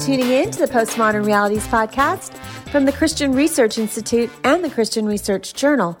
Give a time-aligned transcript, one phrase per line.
[0.00, 2.34] Tuning in to the Postmodern Realities podcast
[2.70, 5.98] from the Christian Research Institute and the Christian Research Journal.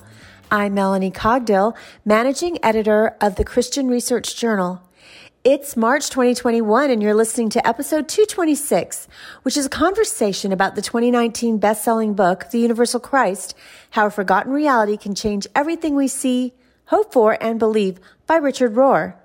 [0.50, 1.76] I'm Melanie Cogdill,
[2.06, 4.80] managing editor of the Christian Research Journal.
[5.44, 9.06] It's March 2021 and you're listening to episode 226,
[9.42, 13.54] which is a conversation about the 2019 best-selling book, The Universal Christ,
[13.90, 16.54] How a Forgotten Reality Can Change Everything We See,
[16.86, 19.19] Hope For, and Believe by Richard Rohr.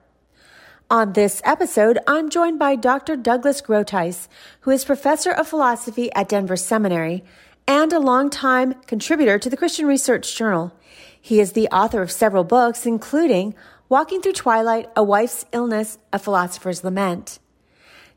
[0.92, 3.16] On this episode, I'm joined by Dr.
[3.16, 4.28] Douglas Groothuis,
[4.62, 7.24] who is professor of philosophy at Denver Seminary
[7.68, 10.72] and a longtime contributor to the Christian Research Journal.
[11.20, 13.56] He is the author of several books, including
[13.90, 17.40] Walking Through Twilight, A Wife's Illness, A Philosopher's Lament.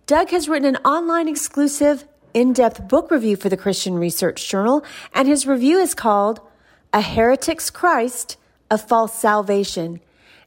[0.04, 4.84] Doug has written an online exclusive, in depth book review for the Christian Research Journal,
[5.14, 6.42] and his review is called
[6.92, 8.36] A Heretic's Christ,
[8.70, 10.00] A False Salvation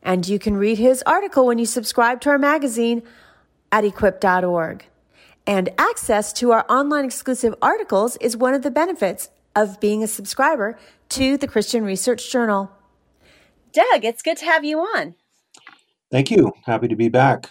[0.04, 3.04] and you can read his article when you subscribe to our magazine
[3.72, 4.86] at equip.org.
[5.48, 10.08] And access to our online exclusive articles is one of the benefits of being a
[10.08, 10.78] subscriber
[11.10, 12.72] to the Christian Research Journal.
[13.74, 15.16] Doug, it's good to have you on.
[16.10, 16.54] Thank you.
[16.66, 17.50] Happy to be back.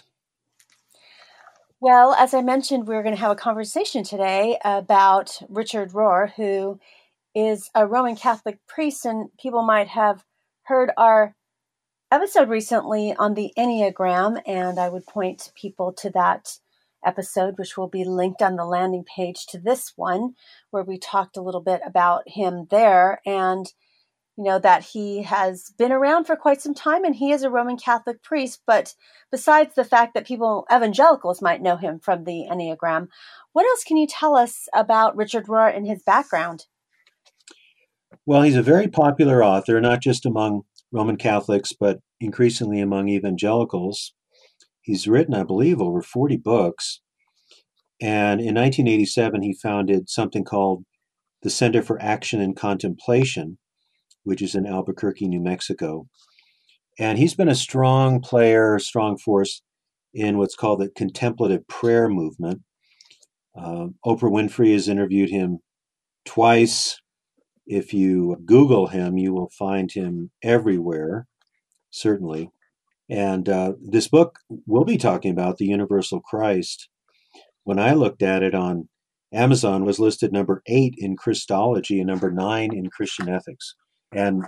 [1.79, 6.79] Well, as I mentioned, we're going to have a conversation today about Richard Rohr, who
[7.33, 10.23] is a Roman Catholic priest, and people might have
[10.63, 11.35] heard our
[12.11, 16.57] episode recently on the Enneagram, and I would point people to that
[17.05, 20.35] episode, which will be linked on the landing page to this one,
[20.71, 23.65] where we talked a little bit about him there and
[24.37, 27.49] you know that he has been around for quite some time and he is a
[27.49, 28.61] Roman Catholic priest.
[28.65, 28.93] But
[29.31, 33.07] besides the fact that people, evangelicals, might know him from the Enneagram,
[33.53, 36.65] what else can you tell us about Richard Rohr and his background?
[38.25, 44.13] Well, he's a very popular author, not just among Roman Catholics, but increasingly among evangelicals.
[44.81, 47.01] He's written, I believe, over 40 books.
[48.01, 50.83] And in 1987, he founded something called
[51.43, 53.57] the Center for Action and Contemplation,
[54.23, 56.07] which is in Albuquerque, New Mexico.
[56.99, 59.61] And he's been a strong player, strong force
[60.13, 62.61] in what's called the contemplative prayer movement.
[63.57, 65.59] Uh, Oprah Winfrey has interviewed him
[66.25, 67.00] twice.
[67.71, 71.25] If you Google him, you will find him everywhere,
[71.89, 72.51] certainly.
[73.09, 76.89] And uh, this book will be talking about the universal Christ.
[77.63, 78.89] When I looked at it on
[79.33, 83.73] Amazon, was listed number eight in Christology and number nine in Christian ethics.
[84.11, 84.43] And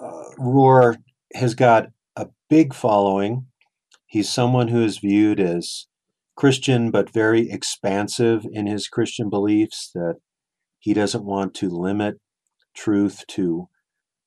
[0.00, 0.96] uh, Rohr
[1.36, 3.46] has got a big following.
[4.06, 5.86] He's someone who is viewed as
[6.34, 10.16] Christian, but very expansive in his Christian beliefs, that
[10.80, 12.18] he doesn't want to limit
[12.74, 13.68] truth to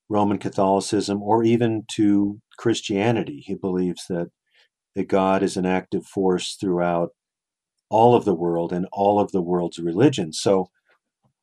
[0.09, 3.44] Roman Catholicism or even to Christianity.
[3.45, 4.28] He believes that,
[4.95, 7.09] that God is an active force throughout
[7.89, 10.39] all of the world and all of the world's religions.
[10.39, 10.69] So,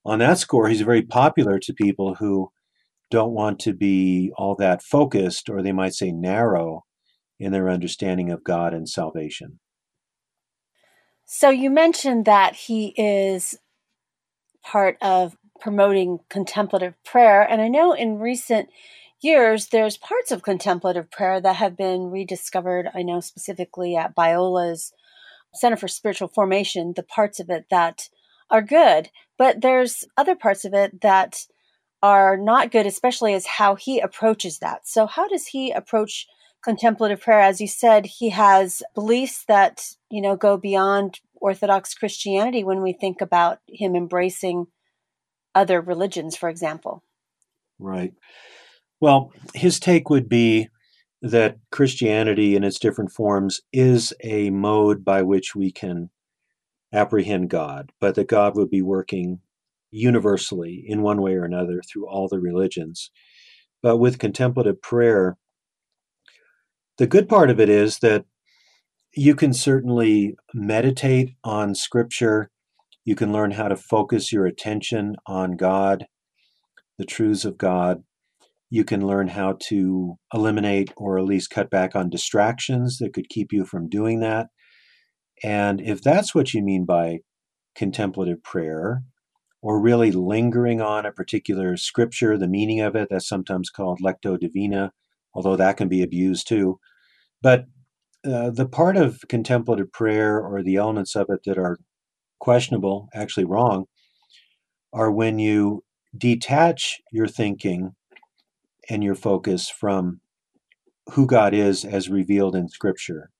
[0.05, 2.51] on that score, he's very popular to people who
[3.11, 6.85] don't want to be all that focused, or they might say narrow,
[7.39, 9.61] in their understanding of God and salvation.
[11.25, 13.57] So, you mentioned that he is
[14.63, 17.43] part of promoting contemplative prayer.
[17.49, 18.69] And I know in recent
[19.21, 22.89] years, there's parts of contemplative prayer that have been rediscovered.
[22.93, 24.93] I know specifically at Biola's
[25.55, 28.09] Center for Spiritual Formation, the parts of it that
[28.51, 31.47] are good, but there's other parts of it that
[32.03, 34.89] are not good, especially as how he approaches that.
[34.89, 36.27] So, how does he approach
[36.65, 37.41] contemplative prayer?
[37.41, 42.93] As you said, he has beliefs that, you know, go beyond Orthodox Christianity when we
[42.93, 44.67] think about him embracing
[45.55, 47.03] other religions, for example.
[47.79, 48.15] Right.
[49.01, 50.69] Well, his take would be
[51.23, 56.11] that Christianity in its different forms is a mode by which we can
[56.93, 59.41] apprehend God, but that God would be working
[59.91, 63.11] universally in one way or another through all the religions.
[63.83, 65.37] But with contemplative prayer,
[66.99, 68.25] the good part of it is that
[69.15, 72.51] you can certainly meditate on scripture.
[73.05, 76.07] You can learn how to focus your attention on God,
[76.99, 78.03] the truths of God.
[78.71, 83.29] You can learn how to eliminate or at least cut back on distractions that could
[83.29, 84.49] keep you from doing that.
[85.43, 87.19] And if that's what you mean by
[87.75, 89.03] contemplative prayer,
[89.63, 94.39] or really lingering on a particular scripture, the meaning of it, that's sometimes called lectio
[94.39, 94.93] divina,
[95.35, 96.81] although that can be abused too.
[97.41, 97.67] But
[98.27, 101.79] uh, the part of contemplative prayer or the elements of it that are
[102.43, 103.85] questionable, actually wrong,
[104.93, 105.85] are when you
[106.19, 107.93] detach your thinking
[108.91, 110.21] and your focus from
[111.13, 113.31] who God is as revealed in Scripture.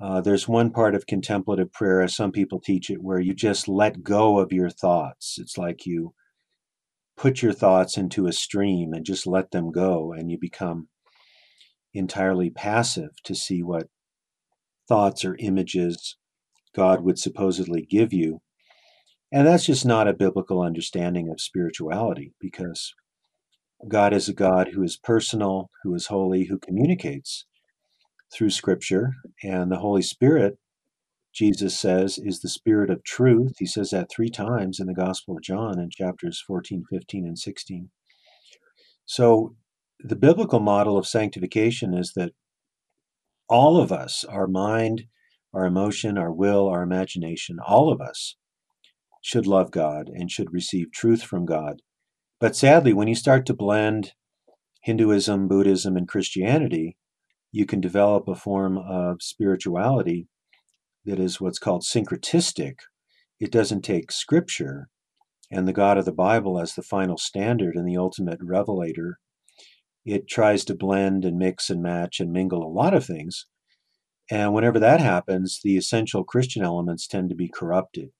[0.00, 3.66] Uh, there's one part of contemplative prayer, as some people teach it, where you just
[3.66, 5.36] let go of your thoughts.
[5.40, 6.14] It's like you
[7.16, 10.86] put your thoughts into a stream and just let them go, and you become
[11.92, 13.88] entirely passive to see what
[14.86, 16.16] thoughts or images
[16.78, 18.38] God would supposedly give you.
[19.32, 22.94] And that's just not a biblical understanding of spirituality because
[23.88, 27.46] God is a God who is personal, who is holy, who communicates
[28.32, 29.10] through Scripture.
[29.42, 30.58] And the Holy Spirit,
[31.34, 33.54] Jesus says, is the Spirit of truth.
[33.58, 37.38] He says that three times in the Gospel of John in chapters 14, 15, and
[37.38, 37.90] 16.
[39.04, 39.56] So
[39.98, 42.34] the biblical model of sanctification is that
[43.48, 45.06] all of us, our mind,
[45.52, 48.36] our emotion, our will, our imagination, all of us
[49.22, 51.82] should love God and should receive truth from God.
[52.40, 54.12] But sadly, when you start to blend
[54.82, 56.96] Hinduism, Buddhism, and Christianity,
[57.50, 60.28] you can develop a form of spirituality
[61.04, 62.80] that is what's called syncretistic.
[63.40, 64.88] It doesn't take scripture
[65.50, 69.18] and the God of the Bible as the final standard and the ultimate revelator
[70.04, 73.46] it tries to blend and mix and match and mingle a lot of things.
[74.30, 78.10] And whenever that happens, the essential Christian elements tend to be corrupted.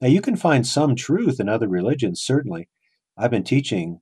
[0.00, 2.68] Now, you can find some truth in other religions, certainly.
[3.16, 4.00] I've been teaching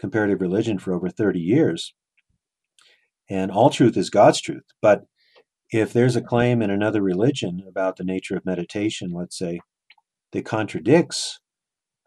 [0.00, 1.94] comparative religion for over 30 years,
[3.28, 4.64] and all truth is God's truth.
[4.80, 5.02] But
[5.70, 9.60] if there's a claim in another religion about the nature of meditation, let's say,
[10.32, 11.40] that contradicts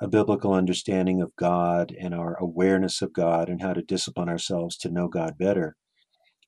[0.02, 4.78] a biblical understanding of God and our awareness of God and how to discipline ourselves
[4.78, 5.76] to know God better.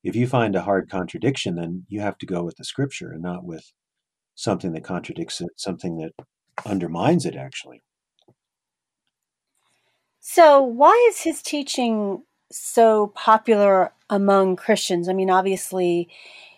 [0.04, 3.22] If you find a hard contradiction, then you have to go with the scripture and
[3.22, 3.72] not with
[4.36, 6.26] something that contradicts it, something that
[6.66, 7.84] undermines it, actually.
[10.20, 15.10] So, why is his teaching so popular among Christians?
[15.10, 16.10] I mean, obviously,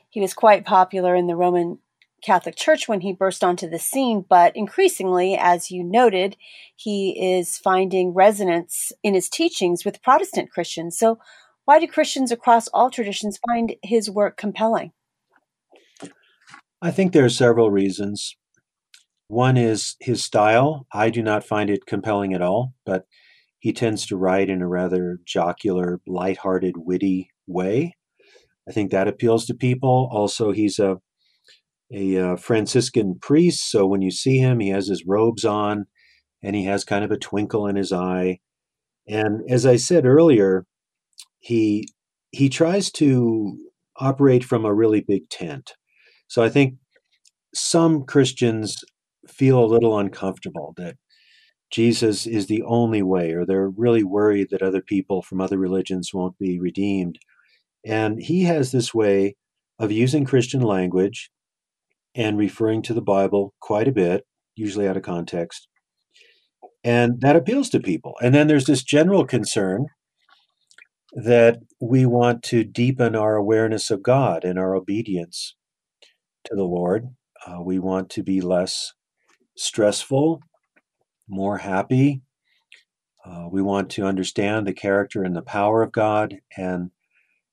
[0.10, 1.80] he was quite popular in the Roman
[2.22, 6.38] Catholic Church when he burst onto the scene, but increasingly, as you noted,
[6.76, 10.98] he is finding resonance in his teachings with Protestant Christians.
[10.98, 11.20] So,
[11.66, 14.92] why do Christians across all traditions find his work compelling?
[16.82, 18.36] I think there are several reasons.
[19.28, 20.86] One is his style.
[20.94, 23.06] I do not find it compelling at all, but
[23.60, 27.96] he tends to write in a rather jocular, light-hearted, witty way.
[28.68, 30.10] I think that appeals to people.
[30.12, 30.98] Also, he's a
[31.94, 33.70] a uh, Franciscan priest.
[33.70, 35.86] So when you see him, he has his robes on
[36.42, 38.40] and he has kind of a twinkle in his eye.
[39.08, 40.66] And as I said earlier,
[41.44, 41.88] he
[42.32, 43.58] he tries to
[43.98, 45.74] operate from a really big tent.
[46.28, 46.76] So I think
[47.54, 48.78] some Christians
[49.28, 50.96] feel a little uncomfortable that
[51.70, 56.12] Jesus is the only way, or they're really worried that other people from other religions
[56.14, 57.20] won't be redeemed.
[57.86, 59.36] And he has this way
[59.78, 61.30] of using Christian language
[62.16, 65.68] and referring to the Bible quite a bit, usually out of context.
[66.86, 68.14] And that appeals to people.
[68.22, 69.88] And then there's this general concern
[71.16, 75.56] that we want to deepen our awareness of God and our obedience
[76.46, 77.10] to the Lord.
[77.46, 78.94] Uh, we want to be less
[79.56, 80.42] stressful,
[81.28, 82.22] more happy.
[83.26, 86.38] Uh, we want to understand the character and the power of God.
[86.58, 86.92] And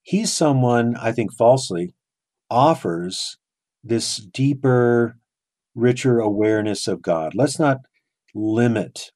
[0.02, 1.95] He's someone, I think falsely,
[2.50, 3.37] offers
[3.85, 5.19] this deeper,
[5.75, 7.35] richer awareness of God.
[7.35, 7.79] Let's not
[8.35, 9.12] limit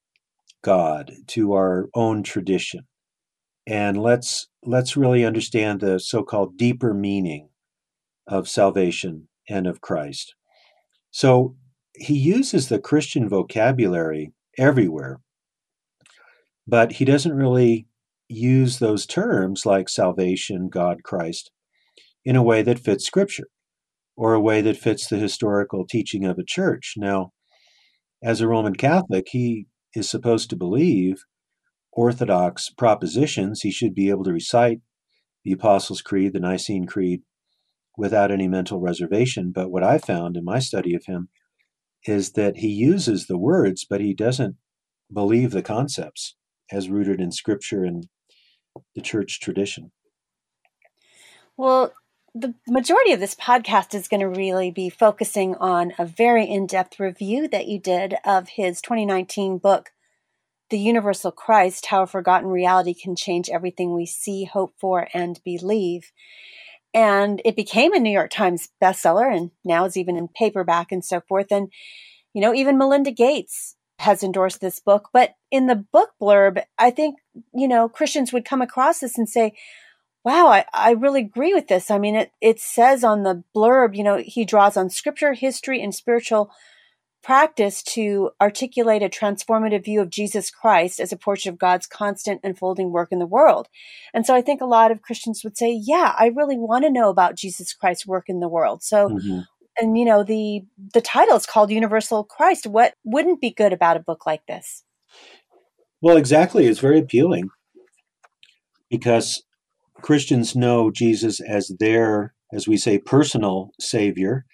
[0.62, 2.86] God to our own tradition.
[3.66, 7.48] And let's let's really understand the so-called deeper meaning
[8.26, 10.34] of salvation and of Christ.
[11.10, 11.56] So
[11.94, 15.20] he uses the Christian vocabulary everywhere,
[16.66, 17.86] but he doesn't really
[18.28, 21.50] use those terms like salvation, God, Christ
[22.24, 23.48] in a way that fits Scripture
[24.16, 26.94] or a way that fits the historical teaching of a church.
[26.96, 27.32] Now,
[28.22, 31.22] as a Roman Catholic, he is supposed to believe
[31.94, 33.62] Orthodox propositions.
[33.62, 34.80] He should be able to recite
[35.44, 37.22] the Apostles' Creed, the Nicene Creed,
[37.96, 39.52] without any mental reservation.
[39.54, 41.28] But what I found in my study of him
[42.06, 44.56] is that he uses the words, but he doesn't
[45.12, 46.36] believe the concepts
[46.70, 48.08] as rooted in scripture and
[48.94, 49.92] the church tradition.
[51.56, 51.92] Well,
[52.34, 56.66] the majority of this podcast is going to really be focusing on a very in
[56.66, 59.92] depth review that you did of his 2019 book,
[60.70, 65.40] The Universal Christ How a Forgotten Reality Can Change Everything We See, Hope for, and
[65.44, 66.10] Believe.
[66.92, 71.04] And it became a New York Times bestseller and now is even in paperback and
[71.04, 71.50] so forth.
[71.50, 71.70] And,
[72.32, 75.08] you know, even Melinda Gates has endorsed this book.
[75.12, 77.16] But in the book blurb, I think,
[77.52, 79.54] you know, Christians would come across this and say,
[80.24, 81.90] wow, I, I really agree with this.
[81.90, 85.82] I mean, it, it says on the blurb, you know, he draws on scripture, history,
[85.82, 86.50] and spiritual
[87.24, 92.42] practice to articulate a transformative view of Jesus Christ as a portion of God's constant
[92.44, 93.68] unfolding work in the world.
[94.12, 96.90] And so I think a lot of Christians would say, yeah, I really want to
[96.90, 98.82] know about Jesus Christ's work in the world.
[98.82, 99.40] So, mm-hmm.
[99.80, 102.66] and you know, the, the title is called Universal Christ.
[102.66, 104.84] What wouldn't be good about a book like this?
[106.02, 106.66] Well, exactly.
[106.66, 107.48] It's very appealing
[108.90, 109.42] because
[110.02, 114.44] Christians know Jesus as their, as we say, personal Savior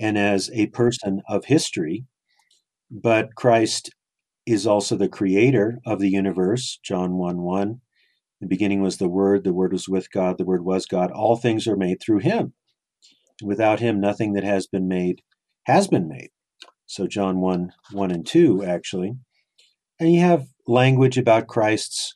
[0.00, 2.06] and as a person of history.
[2.90, 3.90] But Christ
[4.46, 7.80] is also the creator of the universe, John 1 1.
[8.40, 11.12] The beginning was the Word, the Word was with God, the Word was God.
[11.12, 12.54] All things are made through Him.
[13.42, 15.20] Without Him, nothing that has been made
[15.64, 16.30] has been made.
[16.86, 19.12] So, John 1 1 and 2, actually.
[20.00, 22.14] And you have language about Christ's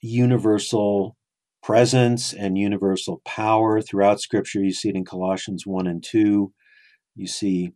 [0.00, 1.16] universal
[1.62, 4.62] presence and universal power throughout Scripture.
[4.62, 6.52] You see it in Colossians 1 and 2.
[7.14, 7.72] You see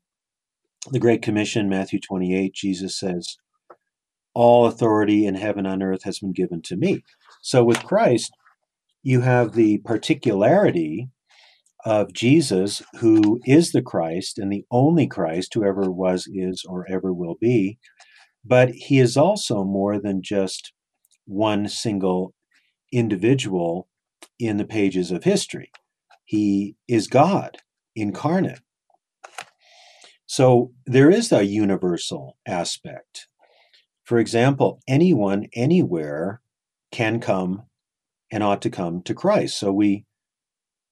[0.90, 3.36] the Great Commission, Matthew 28, Jesus says,
[4.34, 7.02] All authority in heaven and earth has been given to me.
[7.42, 8.32] So with Christ,
[9.02, 11.08] you have the particularity
[11.84, 16.86] of Jesus, who is the Christ and the only Christ who ever was, is, or
[16.90, 17.78] ever will be.
[18.44, 20.72] But he is also more than just
[21.26, 22.34] one single
[22.92, 23.88] individual
[24.38, 25.70] in the pages of history.
[26.24, 27.58] He is God
[27.94, 28.60] incarnate.
[30.30, 33.28] So there is a universal aspect.
[34.04, 36.42] For example, anyone, anywhere
[36.92, 37.62] can come
[38.30, 39.58] and ought to come to Christ.
[39.58, 40.04] So we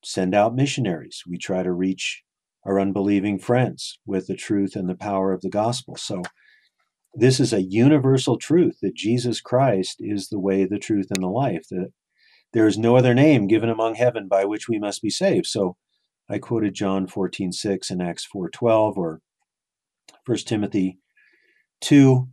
[0.02, 1.23] send out missionaries.
[1.28, 2.23] We try to reach
[2.64, 5.97] our unbelieving friends with the truth and the power of the gospel.
[5.97, 6.23] So
[7.14, 11.28] this is a universal truth that Jesus Christ is the way, the truth, and the
[11.28, 11.93] life, that
[12.55, 15.47] there is no other name given among heaven by which we must be saved.
[15.47, 15.76] So
[16.26, 19.21] I quoted John 14, 6 and Acts 4, 12, or
[20.26, 20.98] 1 Timothy
[21.80, 22.28] 2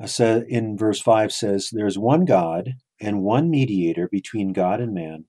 [0.00, 5.24] uh, in verse 5 says, There's one God and one mediator between God and man,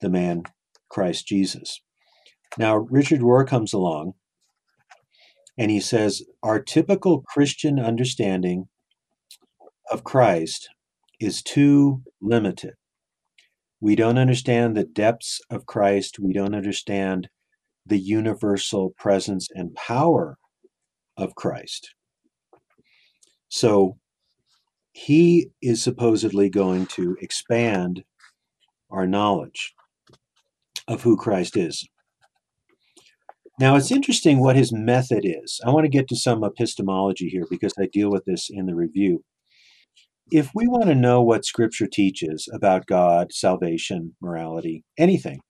[0.00, 0.44] the man
[0.88, 1.80] Christ Jesus.
[2.58, 4.14] Now, Richard Rohr comes along
[5.56, 8.68] and he says, Our typical Christian understanding
[9.90, 10.68] of Christ
[11.20, 12.74] is too limited.
[13.80, 16.18] We don't understand the depths of Christ.
[16.18, 17.28] We don't understand
[17.86, 20.38] the universal presence and power
[21.20, 21.94] of Christ.
[23.48, 23.96] So
[24.92, 28.04] he is supposedly going to expand
[28.90, 29.74] our knowledge
[30.88, 31.86] of who Christ is.
[33.58, 35.60] Now, it's interesting what his method is.
[35.64, 38.74] I want to get to some epistemology here because I deal with this in the
[38.74, 39.22] review.
[40.32, 45.40] If we want to know what Scripture teaches about God, salvation, morality, anything,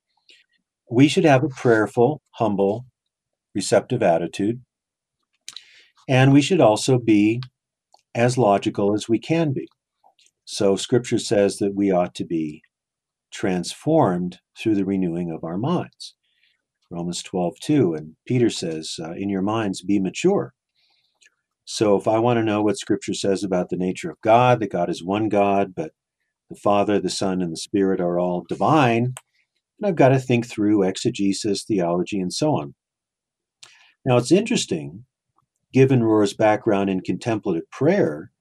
[0.90, 2.86] we should have a prayerful, humble,
[3.54, 4.60] receptive attitude.
[6.10, 7.40] And we should also be
[8.16, 9.68] as logical as we can be.
[10.44, 12.62] So, Scripture says that we ought to be
[13.30, 16.16] transformed through the renewing of our minds.
[16.90, 17.94] Romans 12, 2.
[17.94, 20.52] And Peter says, uh, In your minds, be mature.
[21.64, 24.72] So if I want to know what Scripture says about the nature of God, that
[24.72, 25.92] God is one God, but
[26.48, 29.14] the Father, the Son, and the Spirit are all divine,
[29.78, 32.74] then I've got to think through exegesis, theology, and so on.
[34.04, 35.04] Now it's interesting,
[35.72, 38.32] given Rohr's background in contemplative prayer,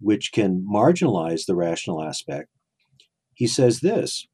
[0.00, 2.48] which can marginalize the rational aspect,
[3.34, 4.26] he says this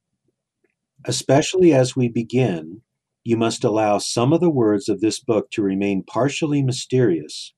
[1.07, 2.81] especially as we begin
[3.25, 7.55] you must allow some of the words of this book to remain partially mysterious,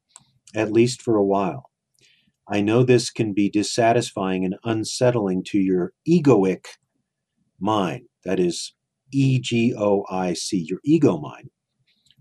[0.54, 1.70] at least for a while.
[2.48, 6.66] I know this can be dissatisfying and unsettling to your egoic
[7.58, 8.74] mind, that is,
[9.12, 11.50] E G O I C, your ego mind,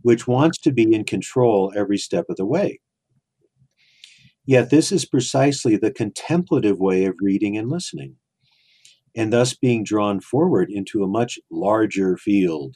[0.06, 2.80] which wants to be in control every step of the way.
[4.46, 8.18] Yet, this is precisely the contemplative way of reading and listening,
[9.16, 12.76] and thus being drawn forward into a much larger field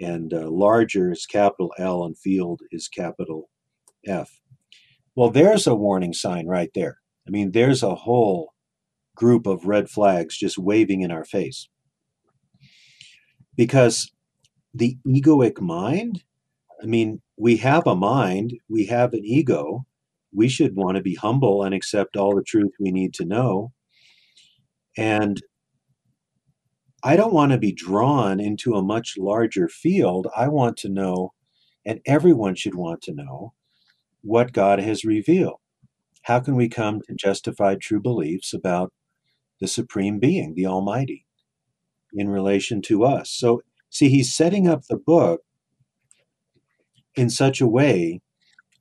[0.00, 3.50] and uh, larger is capital L, and field is capital
[4.04, 4.40] F.
[5.14, 6.98] Well, there's a warning sign right there.
[7.28, 8.52] I mean, there's a whole
[9.14, 11.68] group of red flags just waving in our face.
[13.54, 14.10] Because
[14.74, 16.24] the egoic mind,
[16.82, 19.84] I mean, we have a mind, we have an ego.
[20.32, 23.72] We should want to be humble and accept all the truth we need to know.
[24.96, 25.42] And
[27.02, 30.26] I don't want to be drawn into a much larger field.
[30.36, 31.32] I want to know,
[31.86, 33.54] and everyone should want to know,
[34.22, 35.60] what God has revealed.
[36.22, 38.92] How can we come to justified true beliefs about
[39.60, 41.24] the Supreme Being, the Almighty,
[42.12, 43.30] in relation to us?
[43.30, 45.42] So, see, he's setting up the book
[47.18, 48.20] in such a way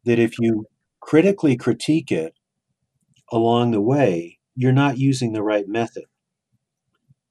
[0.05, 0.65] that if you
[1.01, 2.33] critically critique it
[3.31, 6.05] along the way, you're not using the right method.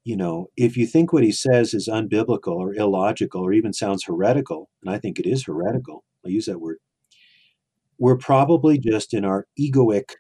[0.05, 4.05] You know, if you think what he says is unbiblical or illogical or even sounds
[4.05, 6.79] heretical, and I think it is heretical, I use that word,
[7.99, 10.11] we're probably just in our egoic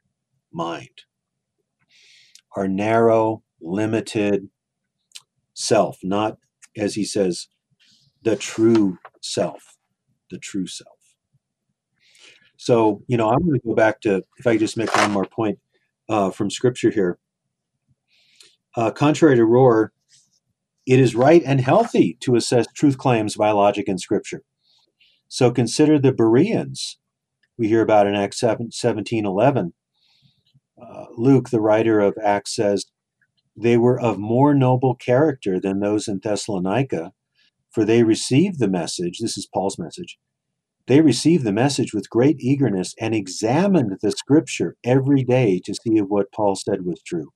[0.52, 1.02] mind,
[2.56, 4.48] our narrow, limited
[5.54, 6.38] self, not,
[6.76, 7.48] as he says,
[8.22, 9.75] the true self,
[10.30, 10.98] the true self.
[12.56, 15.26] So, you know, I'm going to go back to, if I just make one more
[15.26, 15.58] point
[16.08, 17.18] uh, from scripture here.
[18.76, 19.88] Uh, contrary to Rohr,
[20.86, 24.42] it is right and healthy to assess truth claims by logic and scripture.
[25.28, 26.98] So consider the Bereans
[27.58, 29.72] we hear about in Acts 17 11.
[30.80, 32.86] Uh, Luke, the writer of Acts, says,
[33.56, 37.12] They were of more noble character than those in Thessalonica,
[37.76, 39.18] for they received the message.
[39.20, 40.16] This is Paul's message.
[40.86, 45.98] They received the message with great eagerness and examined the scripture every day to see
[45.98, 47.32] if what Paul said was true.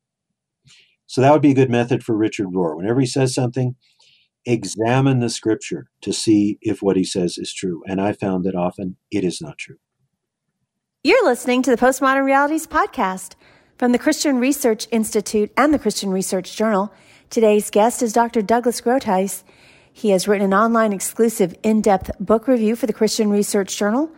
[1.07, 2.75] So that would be a good method for Richard Rohr.
[2.75, 3.77] Whenever he says something,
[4.47, 7.83] examine the scripture to see if what he says is true.
[7.87, 9.77] And I found that often it is not true.
[11.05, 13.35] You're listening to the Postmodern Realities podcast
[13.77, 16.91] from the Christian Research Institute and the Christian Research Journal.
[17.29, 18.41] Today's guest is Dr.
[18.41, 19.45] Douglas Groothuis.
[19.93, 24.11] He has written an online exclusive in depth book review for the Christian Research Journal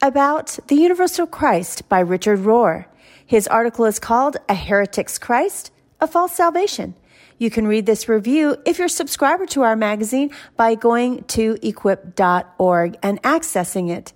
[0.00, 2.86] about the Universal Christ by Richard Rohr.
[3.24, 5.70] His article is called A Heretic's Christ
[6.02, 6.94] a false salvation.
[7.38, 11.56] You can read this review if you're a subscriber to our magazine by going to
[11.62, 14.12] equip.org and accessing it.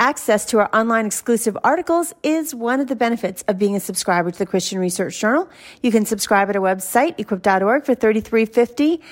[0.00, 4.30] Access to our online exclusive articles is one of the benefits of being a subscriber
[4.30, 5.46] to the Christian Research Journal.
[5.82, 9.02] You can subscribe at our website, equip.org for $33.50.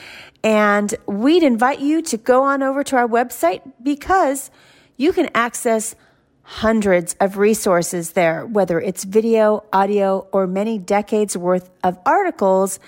[0.42, 4.50] And we'd invite you to go on over to our website because
[4.96, 5.94] you can access
[6.40, 12.80] hundreds of resources there, whether it's video, audio, or many decades worth of articles.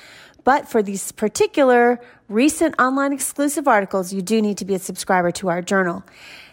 [0.43, 5.33] But for these particular recent online exclusive articles, you do need to be a subscriber
[5.33, 6.03] to our journal.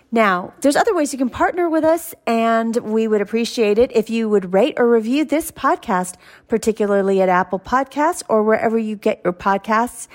[0.10, 4.10] Now, there's other ways you can partner with us, and we would appreciate it if
[4.10, 6.16] you would rate or review this podcast,
[6.48, 10.08] particularly at Apple Podcasts or wherever you get your podcasts.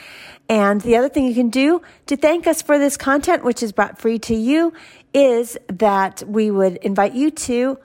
[0.49, 3.73] And the other thing you can do to thank us for this content, which is
[3.73, 4.73] brought free to you,
[5.13, 7.79] is that we would invite you to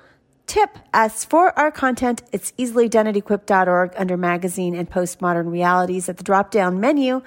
[0.46, 2.24] tip us for our content.
[2.32, 7.22] It's easily done at equip.org under magazine and postmodern realities at the drop down menu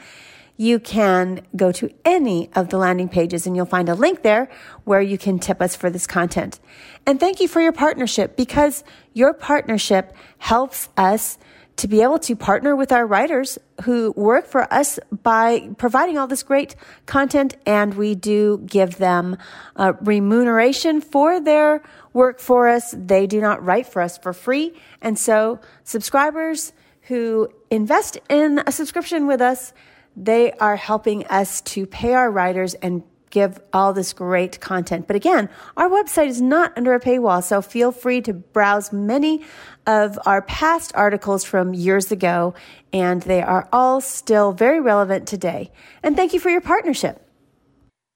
[0.61, 4.47] you can go to any of the landing pages and you'll find a link there
[4.85, 6.61] where you can tip us for this content.
[7.07, 11.39] And thank you for your partnership because your partnership helps us
[11.77, 16.27] to be able to partner with our writers who work for us by providing all
[16.27, 19.39] this great content and we do give them
[19.77, 22.95] a remuneration for their work for us.
[22.95, 24.75] They do not write for us for free.
[25.01, 29.73] And so subscribers who invest in a subscription with us
[30.21, 35.07] they are helping us to pay our writers and give all this great content.
[35.07, 39.45] But again, our website is not under a paywall, so feel free to browse many
[39.87, 42.55] of our past articles from years ago,
[42.93, 45.71] and they are all still very relevant today.
[46.03, 47.27] And thank you for your partnership.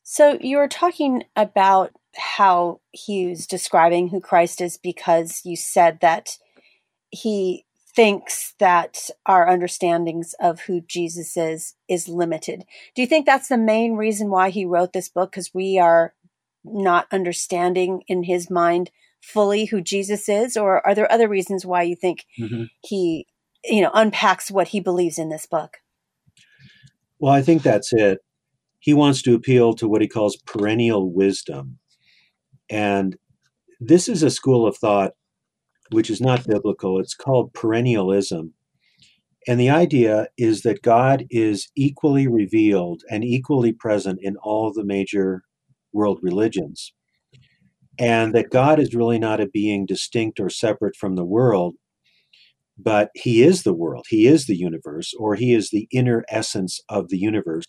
[0.03, 6.37] So, you were talking about how he's describing who Christ is because you said that
[7.11, 7.63] he
[7.94, 12.64] thinks that our understandings of who Jesus is is limited.
[12.94, 16.14] Do you think that's the main reason why he wrote this book because we are
[16.64, 21.83] not understanding in his mind fully who Jesus is or are there other reasons why
[21.83, 22.64] you think mm-hmm.
[22.83, 23.26] he
[23.64, 25.78] you know unpacks what he believes in this book?
[27.18, 28.18] Well, I think that's it.
[28.80, 31.78] He wants to appeal to what he calls perennial wisdom.
[32.68, 33.16] And
[33.80, 35.12] this is a school of thought
[35.90, 36.99] which is not biblical.
[36.99, 38.51] It's called perennialism.
[39.47, 44.85] And the idea is that God is equally revealed and equally present in all the
[44.85, 45.42] major
[45.92, 46.92] world religions.
[47.99, 51.75] And that God is really not a being distinct or separate from the world,
[52.77, 56.81] but he is the world, he is the universe, or he is the inner essence
[56.88, 57.66] of the universe.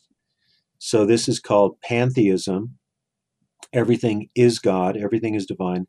[0.79, 2.77] So this is called pantheism.
[3.73, 5.87] Everything is God, everything is divine.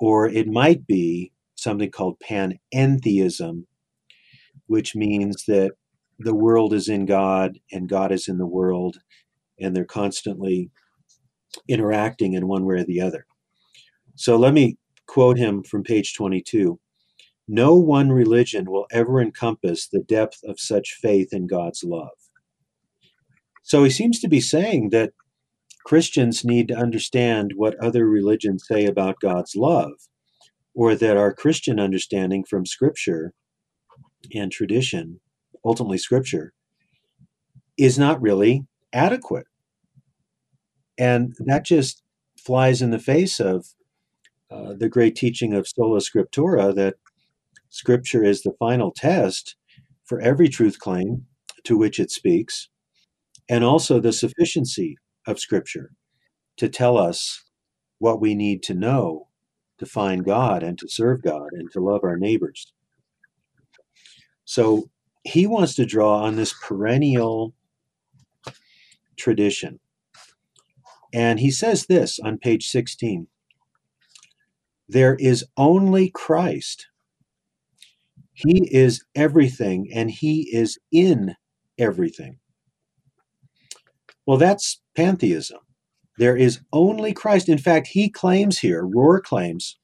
[0.00, 3.64] Or it might be something called panentheism,
[4.66, 5.72] which means that
[6.18, 8.98] the world is in God and God is in the world,
[9.60, 10.70] and they're constantly
[11.68, 13.26] interacting in one way or the other.
[14.14, 16.78] So let me quote him from page 22.
[17.48, 22.10] No one religion will ever encompass the depth of such faith in God's love.
[23.62, 25.12] So he seems to be saying that
[25.84, 29.92] Christians need to understand what other religions say about God's love,
[30.74, 33.32] or that our Christian understanding from Scripture
[34.34, 35.20] and tradition,
[35.64, 36.52] ultimately Scripture,
[37.76, 39.46] is not really adequate.
[40.98, 42.02] And that just
[42.38, 43.66] flies in the face of
[44.50, 46.96] uh, the great teaching of sola scriptura that
[47.70, 49.56] Scripture is the final test
[50.04, 51.24] for every truth claim
[51.64, 52.68] to which it speaks,
[53.48, 55.92] and also the sufficiency of Scripture
[56.58, 57.42] to tell us
[57.98, 59.28] what we need to know
[59.82, 62.72] to find God and to serve God and to love our neighbors.
[64.44, 64.90] So
[65.24, 67.54] he wants to draw on this perennial
[69.16, 69.80] tradition.
[71.12, 73.26] And he says this on page 16
[74.88, 76.86] There is only Christ
[78.34, 81.34] he is everything and he is in
[81.78, 82.38] everything.
[84.26, 85.58] Well, that's pantheism.
[86.18, 87.48] There is only Christ.
[87.48, 89.78] In fact, he claims here, Rohr claims,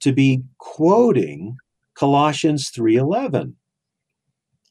[0.00, 1.56] to be quoting
[1.94, 3.56] Colossians 3:11.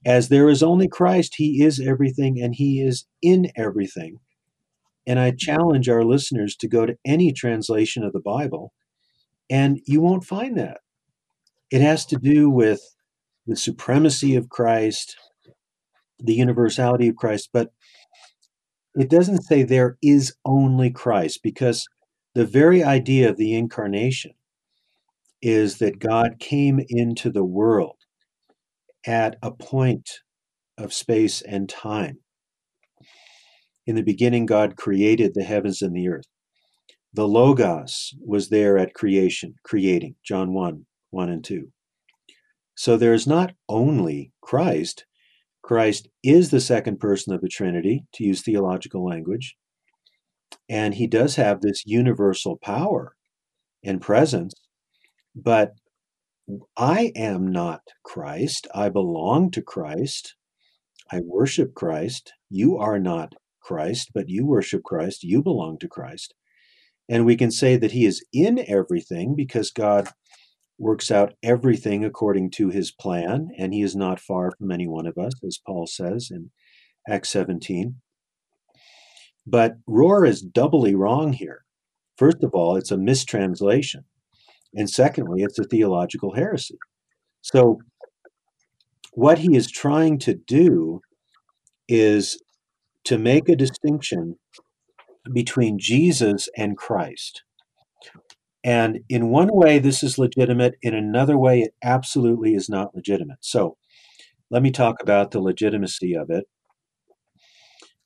[0.05, 4.19] As there is only Christ, he is everything and he is in everything.
[5.07, 8.73] And I challenge our listeners to go to any translation of the Bible
[9.49, 10.81] and you won't find that.
[11.71, 12.81] It has to do with
[13.45, 15.15] the supremacy of Christ,
[16.19, 17.71] the universality of Christ, but
[18.95, 21.87] it doesn't say there is only Christ because
[22.35, 24.33] the very idea of the incarnation
[25.41, 27.97] is that God came into the world
[29.05, 30.09] at a point
[30.77, 32.19] of space and time.
[33.85, 36.25] In the beginning, God created the heavens and the earth.
[37.13, 41.67] The Logos was there at creation, creating, John 1 1 and 2.
[42.75, 45.05] So there is not only Christ,
[45.63, 49.55] Christ is the second person of the Trinity, to use theological language,
[50.69, 53.15] and he does have this universal power
[53.83, 54.53] and presence,
[55.35, 55.73] but
[56.77, 58.67] I am not Christ.
[58.75, 60.35] I belong to Christ.
[61.11, 62.33] I worship Christ.
[62.49, 65.23] You are not Christ, but you worship Christ.
[65.23, 66.33] You belong to Christ.
[67.09, 70.09] And we can say that he is in everything because God
[70.83, 75.07] works out everything according to his plan, and he is not far from any one
[75.07, 76.51] of us, as Paul says in
[77.07, 77.95] Acts 17.
[79.47, 81.65] But Rohr is doubly wrong here.
[82.17, 84.05] First of all, it's a mistranslation.
[84.73, 86.77] And secondly, it's a theological heresy.
[87.41, 87.79] So,
[89.13, 91.01] what he is trying to do
[91.87, 92.41] is
[93.05, 94.37] to make a distinction
[95.31, 97.43] between Jesus and Christ.
[98.63, 100.75] And in one way, this is legitimate.
[100.81, 103.39] In another way, it absolutely is not legitimate.
[103.41, 103.77] So
[104.49, 106.45] let me talk about the legitimacy of it.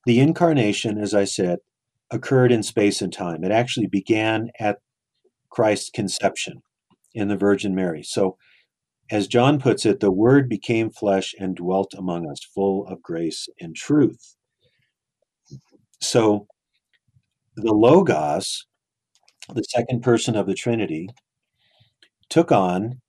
[0.06, 1.60] The incarnation, as I said,
[2.12, 3.44] occurred in space and time.
[3.44, 4.80] It actually began at
[5.50, 6.62] Christ's conception
[7.14, 8.04] in the Virgin Mary.
[8.04, 8.38] So,
[9.10, 13.48] as John puts it, the Word became flesh and dwelt among us, full of grace
[13.60, 14.36] and truth.
[16.02, 16.48] So,
[17.56, 18.66] the Logos
[19.54, 21.10] the second person of the Trinity,
[22.30, 23.02] took on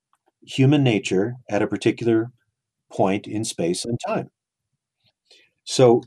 [0.42, 2.31] human nature at a particular
[2.90, 4.31] point in space and time.
[5.64, 6.03] So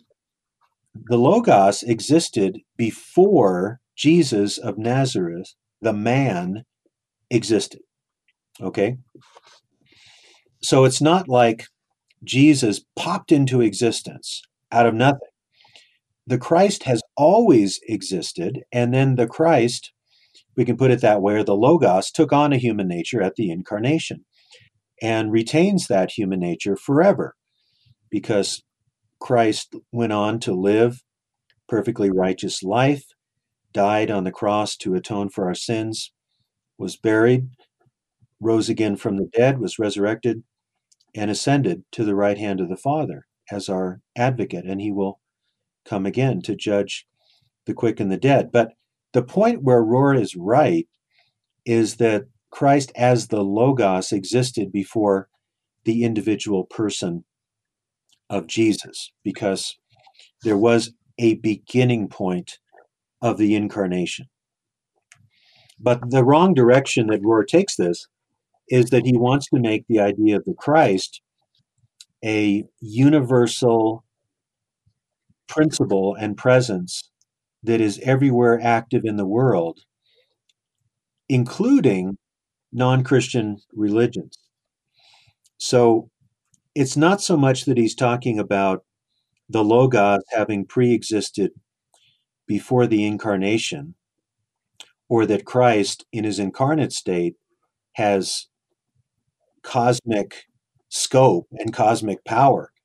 [0.94, 6.64] the Logos existed before Jesus of Nazareth, the man,
[7.30, 7.82] existed.
[8.60, 8.98] Okay?
[10.62, 11.66] So it's not like
[12.24, 14.42] Jesus popped into existence
[14.72, 15.20] out of nothing.
[16.28, 19.92] The Christ has always existed, and then the Christ
[20.56, 23.36] we can put it that way, or the Logos took on a human nature at
[23.36, 24.26] the incarnation
[25.02, 27.36] and retains that human nature forever
[28.10, 28.62] because
[29.20, 31.04] Christ went on to live
[31.68, 33.06] perfectly righteous life,
[33.72, 36.12] died on the cross to atone for our sins,
[36.78, 37.48] was buried,
[38.42, 40.44] rose again from the dead, was resurrected,
[41.16, 45.20] and ascended to the right hand of the Father as our advocate, and he will
[45.86, 47.08] come again to judge
[47.66, 48.52] the quick and the dead.
[48.52, 48.74] But
[49.14, 50.88] the point where Rohr is right
[51.66, 55.30] is that Christ as the Logos existed before
[55.86, 57.24] the individual person
[58.30, 59.78] of Jesus, because
[60.44, 62.60] there was a beginning point
[63.22, 64.28] of the incarnation.
[65.80, 68.08] But the wrong direction that Rohr takes this
[68.70, 71.22] is that he wants to make the idea of the Christ
[72.24, 74.04] a universal
[75.48, 77.11] principle and presence
[77.64, 79.82] that is everywhere active in the world,
[81.30, 82.18] including
[82.72, 84.38] non Christian religions.
[85.58, 86.10] So
[86.76, 88.84] it's not so much that he's talking about
[89.50, 91.52] the Logos having pre existed
[92.48, 93.96] before the incarnation,
[95.10, 97.36] or that Christ in his incarnate state
[97.94, 98.48] has
[99.64, 100.46] cosmic
[100.90, 102.72] scope and cosmic power.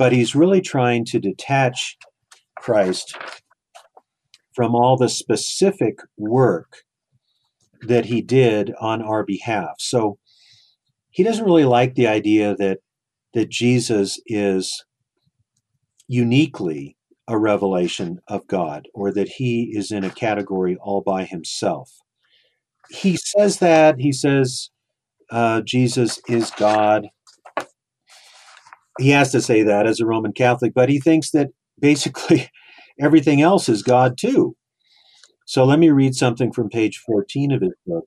[0.00, 1.98] But he's really trying to detach
[2.56, 3.16] Christ
[4.54, 6.78] from all the specific work
[7.82, 9.74] that he did on our behalf.
[9.78, 10.18] So
[11.10, 12.78] he doesn't really like the idea that
[13.34, 14.84] that Jesus is
[16.08, 16.96] uniquely
[17.28, 21.92] a revelation of God or that he is in a category all by himself
[22.90, 24.70] he says that he says
[25.30, 27.08] uh, Jesus is God.
[28.98, 31.48] He has to say that as a Roman Catholic, but he thinks that
[31.78, 32.50] basically
[33.00, 34.56] everything else is God too.
[35.46, 38.04] So let me read something from page 14 of his book.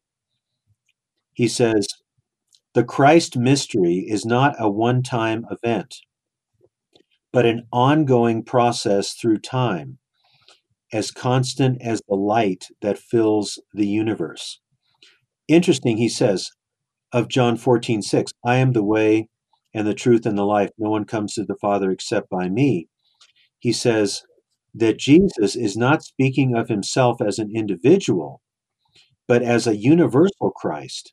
[1.33, 1.87] He says,
[2.73, 5.95] The Christ mystery is not a one time event,
[7.31, 9.97] but an ongoing process through time,
[10.93, 14.59] as constant as the light that fills the universe.
[15.47, 16.51] Interesting, he says
[17.11, 19.27] of John 14, 6, I am the way
[19.73, 20.69] and the truth and the life.
[20.77, 22.87] No one comes to the Father except by me.
[23.59, 24.23] He says
[24.73, 28.41] that Jesus is not speaking of himself as an individual,
[29.27, 31.11] but as a universal Christ,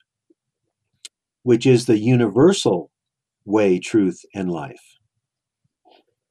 [1.42, 2.90] which is the universal
[3.44, 4.96] way, truth, and life.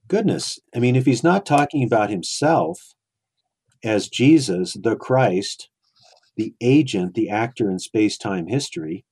[0.07, 2.93] Goodness, I mean, if he's not talking about himself
[3.83, 5.69] as Jesus, the Christ,
[6.35, 9.05] the agent, the actor in space time history,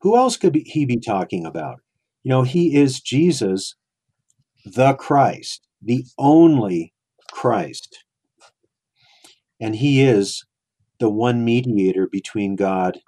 [0.00, 1.80] who else could be, he be talking about?
[2.22, 3.74] You know, he is Jesus,
[4.64, 6.92] the Christ, the only
[7.30, 8.04] Christ.
[9.60, 10.44] And he is
[11.00, 12.98] the one mediator between God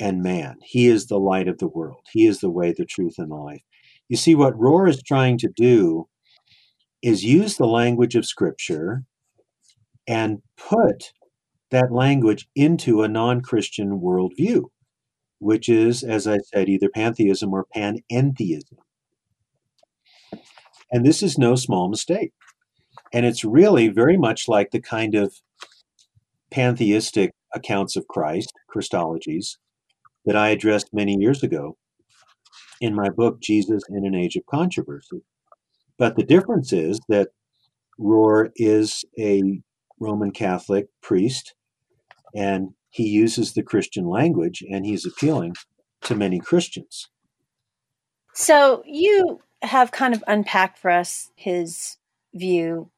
[0.00, 0.56] and man.
[0.62, 2.00] He is the light of the world.
[2.12, 3.62] He is the way, the truth, and the life.
[4.08, 6.08] You see, what Rohr is trying to do
[7.02, 9.04] is use the language of Scripture
[10.06, 11.12] and put
[11.70, 14.64] that language into a non Christian worldview,
[15.42, 18.78] which is, as I said, either pantheism or panentheism.
[20.92, 22.30] And this is no small mistake.
[23.12, 25.34] And it's really very much like the kind of
[26.52, 29.56] pantheistic accounts of Christ, Christologies,
[30.24, 31.76] that I addressed many years ago
[32.80, 35.22] in my book, Jesus in an Age of Controversy.
[35.98, 37.30] But the difference is that
[37.98, 39.60] Rohr is a
[39.98, 41.54] Roman Catholic priest
[42.32, 45.54] and he uses the Christian language and he's appealing
[46.02, 47.08] to many Christians.
[48.34, 51.96] So you have kind of unpacked for us his
[52.34, 52.90] view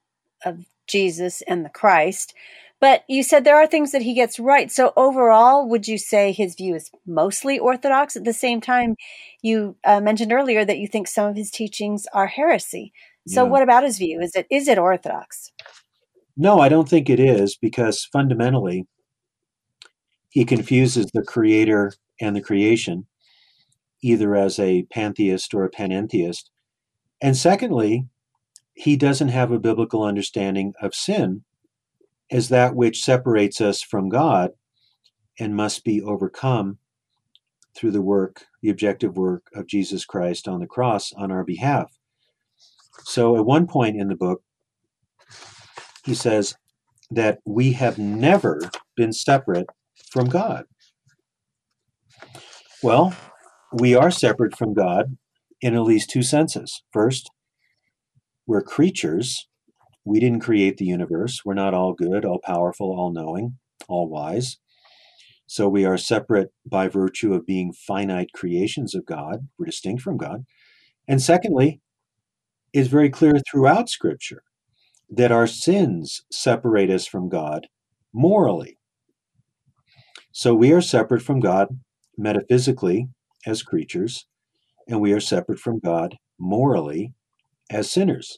[0.45, 2.35] of Jesus and the Christ,
[2.81, 4.71] but you said there are things that he gets right.
[4.71, 8.17] So overall, would you say his view is mostly orthodox?
[8.17, 8.97] At the same time,
[9.43, 12.93] you uh, mentioned earlier that you think some of his teachings are heresy.
[13.29, 13.51] So yeah.
[13.51, 14.21] what about his view?
[14.21, 15.53] Is it is it orthodox?
[16.37, 18.87] No, I don't think it is because fundamentally
[20.35, 23.07] he confuses the creator and the creation,
[24.03, 26.51] either as a pantheist or a panentheist.
[27.23, 28.09] And secondly,
[28.75, 31.45] he doesn't have a biblical understanding of sin
[32.33, 34.51] as that which separates us from God
[35.39, 36.79] and must be overcome
[37.77, 41.97] through the work, the objective work of Jesus Christ on the cross on our behalf.
[43.05, 44.43] So at one point in the book,
[46.05, 46.57] he says
[47.13, 48.59] that we have never
[48.97, 49.69] been separate
[50.15, 50.65] from God.
[52.85, 53.17] Well,
[53.73, 55.17] we are separate from God
[55.61, 56.85] in at least two senses.
[56.93, 57.29] First,
[58.47, 59.49] we're creatures.
[60.05, 61.41] We didn't create the universe.
[61.45, 64.59] We're not all good, all powerful, all knowing, all wise.
[65.49, 69.49] So we are separate by virtue of being finite creations of God.
[69.59, 70.45] We're distinct from God.
[71.09, 71.81] And secondly,
[72.73, 74.45] it's very clear throughout Scripture
[75.11, 77.67] that our sins separate us from God
[78.13, 78.79] morally.
[80.37, 81.69] So we are separate from God
[82.19, 83.07] metaphysically
[83.47, 84.27] as creatures,
[84.89, 87.15] and we are separate from God morally
[87.71, 88.37] as sinners.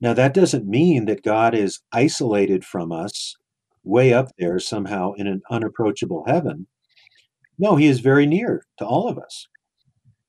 [0.00, 3.36] Now, that doesn't mean that God is isolated from us
[3.84, 6.66] way up there somehow in an unapproachable heaven.
[7.56, 9.46] No, he is very near to all of us.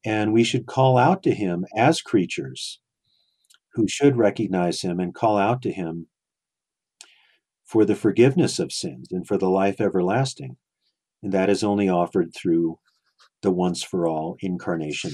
[0.05, 2.79] And we should call out to him as creatures
[3.73, 6.05] who should recognize him and call out to him
[7.65, 10.57] for the forgiveness of sins and for the life everlasting.
[11.23, 12.77] And that is only offered through
[13.41, 15.11] the once for all incarnation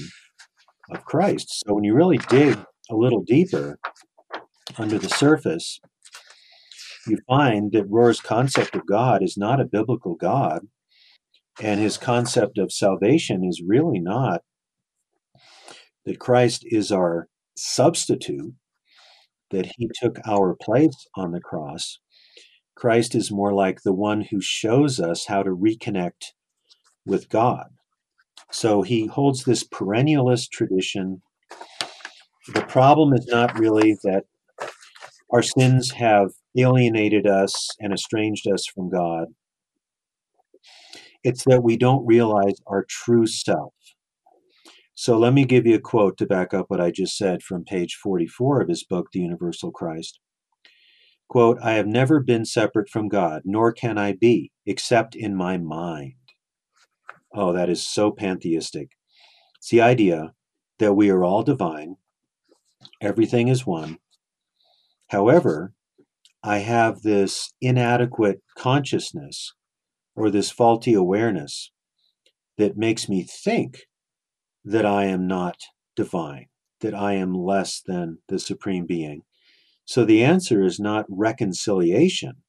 [0.90, 1.62] of Christ.
[1.64, 2.58] So when you really dig
[2.90, 3.78] a little deeper
[4.76, 5.80] under the surface,
[7.06, 10.66] you find that Rohr's concept of God is not a biblical God,
[11.62, 14.42] and his concept of salvation is really not
[16.04, 18.54] that Christ is our substitute,
[19.50, 22.00] that he took our place on the cross.
[22.80, 26.32] Christ is more like the one who shows us how to reconnect
[27.04, 27.66] with God.
[28.50, 31.20] So he holds this perennialist tradition.
[32.54, 34.24] The problem is not really that
[35.30, 39.26] our sins have alienated us and estranged us from God.
[41.22, 43.74] It's that we don't realize our true self.
[44.94, 47.62] So let me give you a quote to back up what I just said from
[47.62, 50.18] page 44 of his book, The Universal Christ.
[51.30, 55.58] Quote, I have never been separate from God, nor can I be, except in my
[55.58, 56.14] mind.
[57.32, 58.88] Oh, that is so pantheistic.
[59.58, 60.32] It's the idea
[60.80, 61.94] that we are all divine,
[63.00, 63.98] everything is one.
[65.10, 65.72] However,
[66.42, 69.54] I have this inadequate consciousness
[70.16, 71.70] or this faulty awareness
[72.58, 73.82] that makes me think
[74.64, 75.58] that I am not
[75.94, 76.46] divine,
[76.80, 79.22] that I am less than the supreme being.
[79.90, 82.44] So the answer is not reconciliation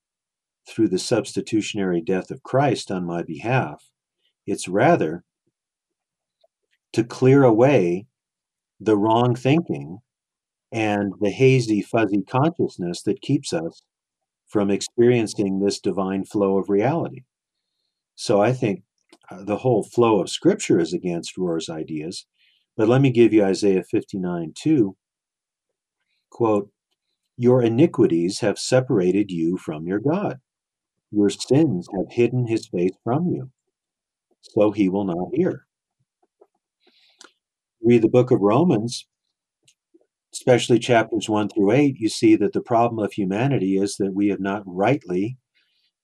[0.69, 3.89] through the substitutionary death of Christ on my behalf.
[4.45, 5.23] It's rather
[6.93, 8.05] to clear away
[8.79, 10.01] the wrong thinking
[10.71, 13.81] and the hazy, fuzzy consciousness that keeps us
[14.47, 17.23] from experiencing this divine flow of reality.
[18.13, 18.83] So I think
[19.31, 22.27] uh, the whole flow of scripture is against Rohr's ideas.
[22.77, 24.95] But let me give you Isaiah 59 2.
[26.29, 26.69] Quote,
[27.41, 30.41] Your iniquities have separated you from your God.
[31.09, 33.49] Your sins have hidden his face from you,
[34.43, 35.65] so he will not hear.
[37.81, 39.07] Read the book of Romans,
[40.31, 44.27] especially chapters 1 through 8, you see that the problem of humanity is that we
[44.27, 45.39] have not rightly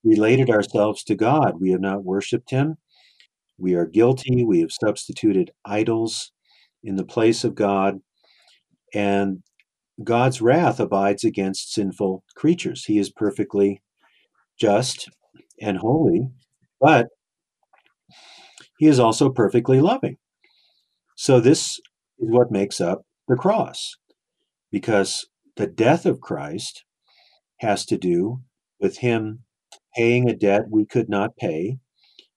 [0.04, 1.62] related ourselves to God.
[1.62, 2.78] We have not worshiped Him.
[3.60, 4.44] We are guilty.
[4.44, 6.32] We have substituted idols
[6.84, 8.00] in the place of God.
[8.92, 9.44] And
[10.04, 12.86] God's wrath abides against sinful creatures.
[12.86, 13.82] He is perfectly
[14.60, 15.10] just
[15.62, 16.30] and holy,
[16.80, 17.08] but
[18.80, 20.18] He is also perfectly loving.
[21.16, 21.80] So, this
[22.20, 23.96] is what makes up the cross
[24.72, 26.84] because the death of Christ
[27.60, 28.42] has to do
[28.80, 29.40] with him
[29.96, 31.78] paying a debt we could not pay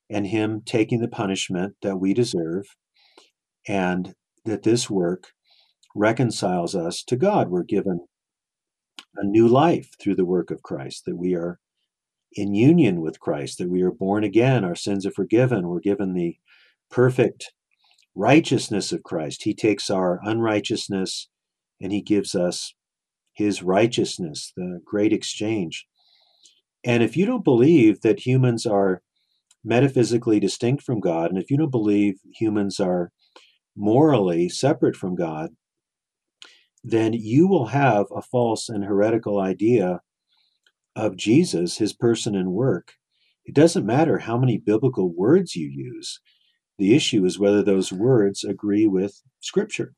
[0.08, 2.64] and him taking the punishment that we deserve
[3.68, 5.28] and that this work
[5.94, 7.48] reconciles us to God.
[7.48, 8.06] We're given
[9.16, 11.58] a new life through the work of Christ, that we are
[12.32, 16.14] in union with Christ, that we are born again, our sins are forgiven, we're given
[16.14, 16.36] the
[16.90, 17.52] perfect
[18.14, 19.44] righteousness of Christ.
[19.44, 21.28] He takes our unrighteousness
[21.80, 22.74] and he gives us
[23.32, 25.86] his righteousness, the great exchange.
[26.84, 29.02] And if you don't believe that humans are
[29.64, 33.10] metaphysically distinct from God, and if you don't believe humans are
[33.76, 35.50] morally separate from God,
[36.82, 40.00] then you will have a false and heretical idea
[40.96, 42.94] of Jesus, his person and work.
[43.44, 46.20] It doesn't matter how many biblical words you use.
[46.78, 49.94] The issue is whether those words agree with Scripture.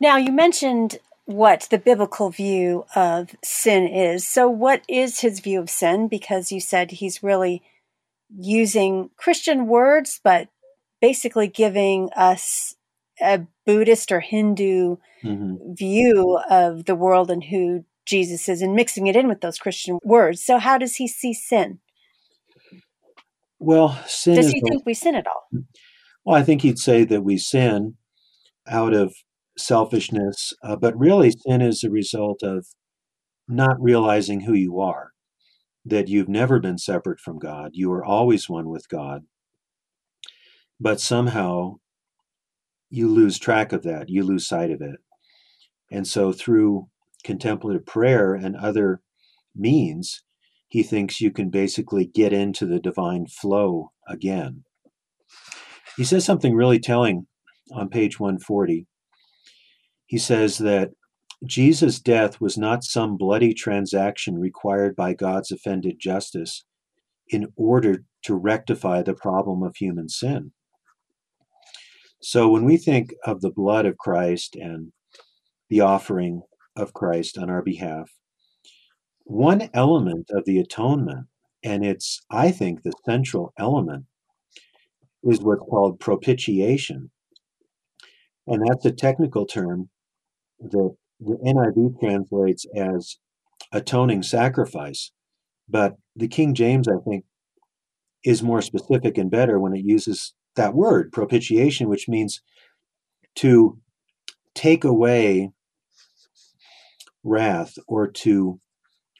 [0.00, 4.26] Now, you mentioned what the biblical view of sin is.
[4.26, 6.08] So, what is his view of sin?
[6.08, 7.62] Because you said he's really
[8.36, 10.48] using Christian words, but
[11.00, 12.76] basically giving us
[13.22, 15.74] a Buddhist or Hindu mm-hmm.
[15.74, 19.98] view of the world and who Jesus is and mixing it in with those Christian
[20.02, 20.44] words.
[20.44, 21.78] So, how does he see sin?
[23.58, 25.48] Well, sin does he think we sin at all?
[26.24, 27.94] Well, I think he'd say that we sin
[28.68, 29.14] out of
[29.56, 32.66] selfishness, uh, but really sin is a result of
[33.48, 35.10] not realizing who you are,
[35.84, 37.70] that you've never been separate from God.
[37.74, 39.22] You are always one with God.
[40.80, 41.76] But somehow
[42.92, 44.96] you lose track of that, you lose sight of it.
[45.90, 46.88] And so through
[47.24, 49.00] contemplative prayer and other
[49.56, 50.22] means,
[50.68, 54.64] he thinks you can basically get into the divine flow again.
[55.96, 57.26] He says something really telling
[57.72, 58.86] on page 140.
[60.04, 60.90] He says that
[61.46, 66.64] Jesus' death was not some bloody transaction required by God's offended justice
[67.28, 70.52] in order to rectify the problem of human sin.
[72.22, 74.92] So when we think of the blood of Christ and
[75.68, 76.42] the offering
[76.76, 78.10] of Christ on our behalf,
[79.24, 81.26] one element of the atonement,
[81.64, 84.04] and it's, I think, the central element,
[85.24, 87.10] is what's called propitiation.
[88.46, 89.88] And that's a technical term
[90.60, 93.18] that the NIV translates as
[93.72, 95.10] atoning sacrifice.
[95.68, 97.24] But the King James, I think,
[98.24, 102.42] is more specific and better when it uses that word, propitiation, which means
[103.36, 103.78] to
[104.54, 105.50] take away
[107.24, 108.60] wrath or to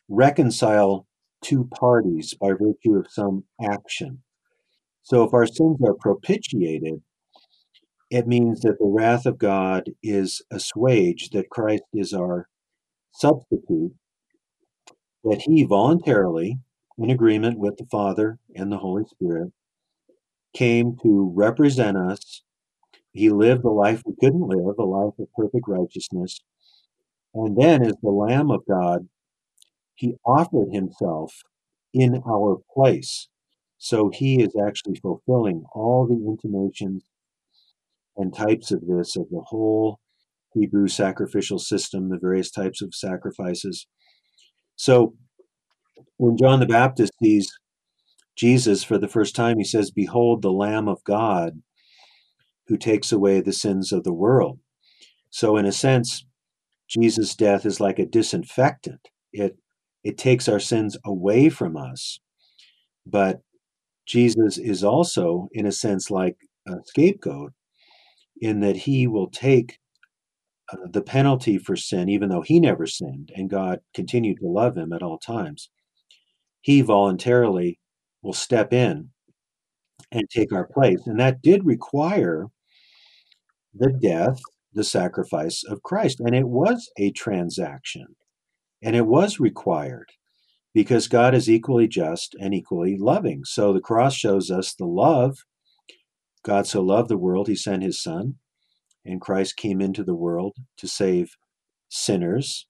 [0.08, 1.06] reconcile
[1.42, 4.22] two parties by virtue of some action.
[5.02, 7.02] So if our sins are propitiated,
[8.10, 12.46] it means that the wrath of God is assuaged, that Christ is our
[13.14, 13.94] substitute,
[15.24, 16.58] that he voluntarily,
[16.98, 19.52] in agreement with the Father and the Holy Spirit,
[20.54, 22.42] came to represent us.
[23.12, 26.40] He lived the life we couldn't live, a life of perfect righteousness.
[27.34, 29.08] And then, as the Lamb of God,
[29.94, 31.34] he offered himself
[31.92, 33.28] in our place.
[33.78, 37.04] So he is actually fulfilling all the intimations
[38.16, 39.98] and types of this, of the whole
[40.54, 43.86] Hebrew sacrificial system, the various types of sacrifices.
[44.76, 45.14] So
[46.16, 47.50] when John the Baptist sees
[48.36, 51.62] Jesus for the first time, he says, Behold the Lamb of God
[52.66, 54.58] who takes away the sins of the world.
[55.30, 56.24] So, in a sense,
[56.88, 59.08] Jesus' death is like a disinfectant.
[59.32, 59.56] It
[60.04, 62.20] it takes our sins away from us.
[63.06, 63.40] But
[64.06, 67.52] Jesus is also, in a sense, like a scapegoat
[68.40, 69.78] in that he will take
[70.72, 74.76] uh, the penalty for sin, even though he never sinned and God continued to love
[74.76, 75.70] him at all times.
[76.60, 77.78] He voluntarily
[78.22, 79.10] will step in
[80.10, 81.06] and take our place.
[81.06, 82.46] And that did require
[83.74, 84.40] the death,
[84.72, 86.20] the sacrifice of Christ.
[86.20, 88.16] And it was a transaction
[88.82, 90.10] and it was required
[90.74, 93.44] because God is equally just and equally loving.
[93.44, 95.38] So the cross shows us the love
[96.44, 98.34] God so loved the world, he sent his son,
[99.04, 101.36] and Christ came into the world to save
[101.88, 102.66] sinners,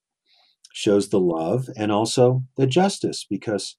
[0.72, 3.76] shows the love and also the justice because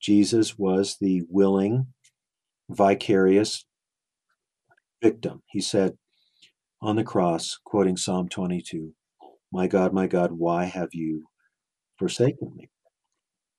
[0.00, 1.86] Jesus was the willing,
[2.68, 3.64] vicarious
[5.02, 5.42] victim.
[5.50, 5.96] He said
[6.80, 8.92] on the cross, quoting Psalm 22,
[9.52, 11.24] My God, my God, why have you
[11.98, 12.68] forsaken me?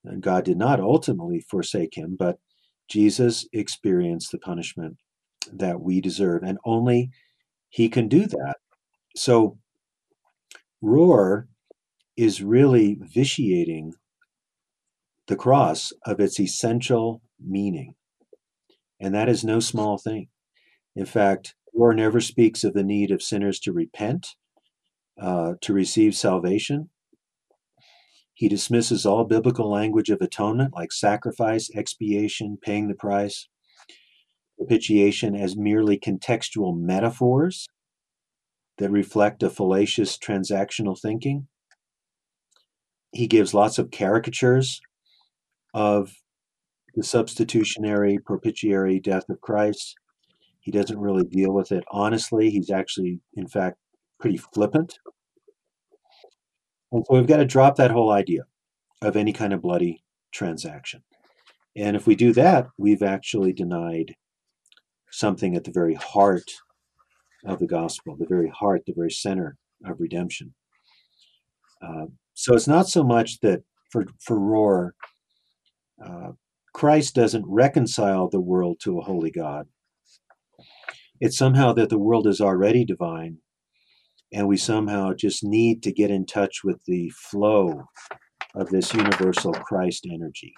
[0.04, 2.38] And God did not ultimately forsake him, but
[2.88, 4.96] Jesus experienced the punishment
[5.52, 6.42] that we deserve.
[6.42, 7.10] And only
[7.68, 8.56] He can do that.
[9.16, 9.58] So,
[10.82, 11.46] Rohr
[12.16, 13.92] is really vitiating
[15.28, 17.94] the cross of its essential meaning.
[19.00, 20.28] And that is no small thing.
[20.96, 24.28] In fact, Rohr never speaks of the need of sinners to repent,
[25.20, 26.90] uh, to receive salvation.
[28.34, 33.48] He dismisses all biblical language of atonement, like sacrifice, expiation, paying the price
[34.56, 37.68] propitiation as merely contextual metaphors
[38.78, 41.46] that reflect a fallacious transactional thinking.
[43.12, 44.80] He gives lots of caricatures
[45.78, 46.12] of
[46.96, 49.94] the substitutionary, propitiatory death of Christ.
[50.58, 52.50] He doesn't really deal with it honestly.
[52.50, 53.76] He's actually, in fact,
[54.18, 54.98] pretty flippant.
[56.90, 58.42] And so we've got to drop that whole idea
[59.02, 60.02] of any kind of bloody
[60.32, 61.00] transaction.
[61.76, 64.16] And if we do that, we've actually denied
[65.12, 66.50] something at the very heart
[67.44, 70.52] of the gospel, the very heart, the very center of redemption.
[71.80, 74.90] Uh, so it's not so much that for for Rohr,
[76.04, 76.32] uh,
[76.72, 79.66] Christ doesn't reconcile the world to a holy God.
[81.20, 83.38] It's somehow that the world is already divine,
[84.32, 87.84] and we somehow just need to get in touch with the flow
[88.54, 90.54] of this universal Christ energy.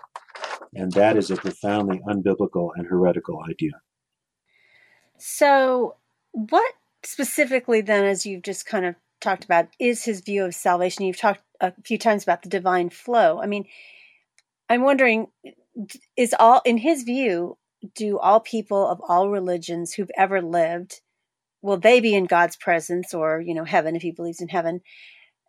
[0.74, 3.72] And that is a profoundly unbiblical and heretical idea.
[5.18, 5.96] So,
[6.32, 6.72] what
[7.02, 11.04] specifically then, as you've just kind of talked about, is his view of salvation?
[11.04, 13.40] You've talked a few times about the divine flow.
[13.40, 13.66] I mean,
[14.70, 15.26] I'm wondering,
[16.16, 17.58] is all, in his view,
[17.96, 21.00] do all people of all religions who've ever lived,
[21.60, 24.80] will they be in God's presence or, you know, heaven if he believes in heaven?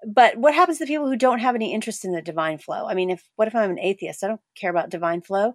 [0.05, 2.87] But what happens to people who don't have any interest in the divine flow?
[2.87, 4.23] I mean, if what if I'm an atheist?
[4.23, 5.53] I don't care about divine flow.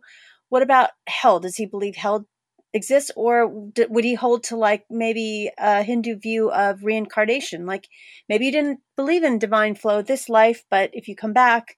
[0.49, 1.41] What about hell?
[1.41, 2.29] Does he believe hell
[2.73, 3.49] exists or
[3.89, 7.89] would he hold to like maybe a hindu view of reincarnation like
[8.29, 11.77] maybe you didn't believe in divine flow this life but if you come back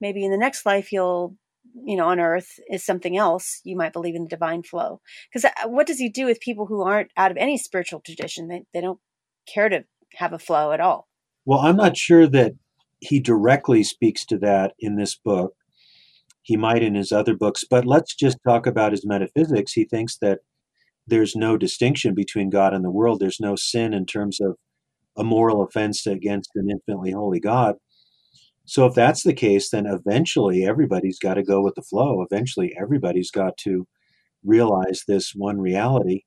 [0.00, 1.36] maybe in the next life you'll
[1.84, 5.44] you know on earth is something else you might believe in the divine flow because
[5.44, 8.64] uh, what does he do with people who aren't out of any spiritual tradition they,
[8.74, 8.98] they don't
[9.46, 9.84] care to
[10.14, 11.08] have a flow at all
[11.44, 12.52] well i'm not sure that
[13.00, 15.54] he directly speaks to that in this book
[16.42, 19.72] he might in his other books, but let's just talk about his metaphysics.
[19.72, 20.40] He thinks that
[21.06, 23.20] there's no distinction between God and the world.
[23.20, 24.56] There's no sin in terms of
[25.16, 27.76] a moral offense against an infinitely holy God.
[28.70, 32.22] So if that's the case, then eventually everybody's got to go with the flow.
[32.22, 33.84] Eventually everybody's got to
[34.44, 36.22] realize this one reality.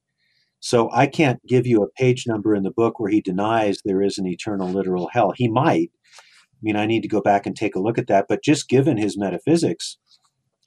[0.59, 4.01] So I can't give you a page number in the book where he denies there
[4.01, 5.31] is an eternal literal hell.
[5.33, 5.89] He might.
[5.93, 8.67] I mean, I need to go back and take a look at that, but just
[8.67, 9.97] given his metaphysics,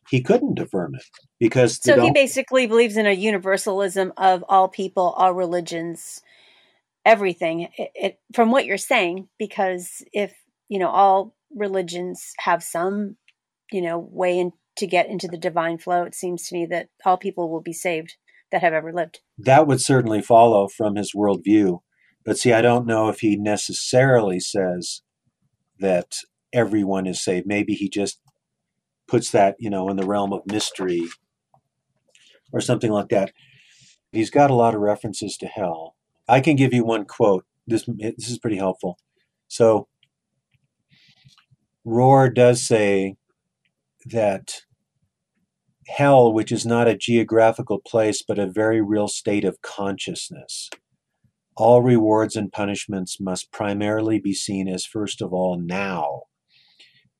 [0.09, 1.05] he couldn't affirm it
[1.39, 6.23] because so he basically believes in a universalism of all people, all religions,
[7.05, 7.69] everything.
[7.77, 10.33] It, it, from what you're saying, because if
[10.71, 13.17] you know all religions have some,
[13.71, 16.89] you know, way in, to get into the divine flow, it seems to me that
[17.05, 18.17] all people will be saved
[18.53, 19.21] that have ever lived.
[19.39, 21.81] That would certainly follow from his worldview.
[22.25, 25.03] But see, I don't know if he necessarily says
[25.79, 26.17] that
[26.53, 27.47] everyone is saved.
[27.47, 28.21] Maybe he just
[29.07, 31.03] puts that, you know, in the realm of mystery
[32.53, 33.33] or something like that.
[34.13, 35.95] He's got a lot of references to hell.
[36.29, 37.45] I can give you one quote.
[37.67, 38.99] This this is pretty helpful.
[39.49, 39.89] So
[41.87, 43.15] Rohr does say
[44.07, 44.63] that
[45.87, 50.69] hell, which is not a geographical place but a very real state of consciousness,
[51.57, 56.23] all rewards and punishments must primarily be seen as first of all now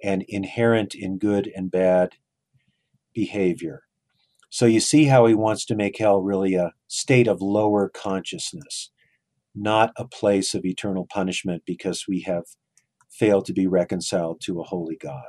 [0.03, 2.15] and inherent in good and bad
[3.15, 3.83] behavior.
[4.51, 8.91] So you see how he wants to make hell really a state of lower consciousness,
[9.55, 12.45] not a place of eternal punishment because we have
[13.11, 15.27] failed to be reconciled to a holy God.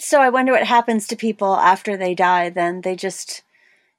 [0.00, 2.82] So I wonder what happens to people after they die then.
[2.82, 3.42] They just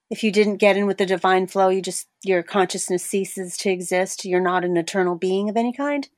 [0.09, 3.69] if you didn't get in with the divine flow, you just your consciousness ceases to
[3.69, 4.25] exist.
[4.25, 6.09] You're not an eternal being of any kind.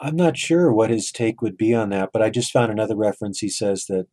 [0.00, 2.96] I'm not sure what his take would be on that, but I just found another
[2.96, 3.38] reference.
[3.38, 4.06] He says that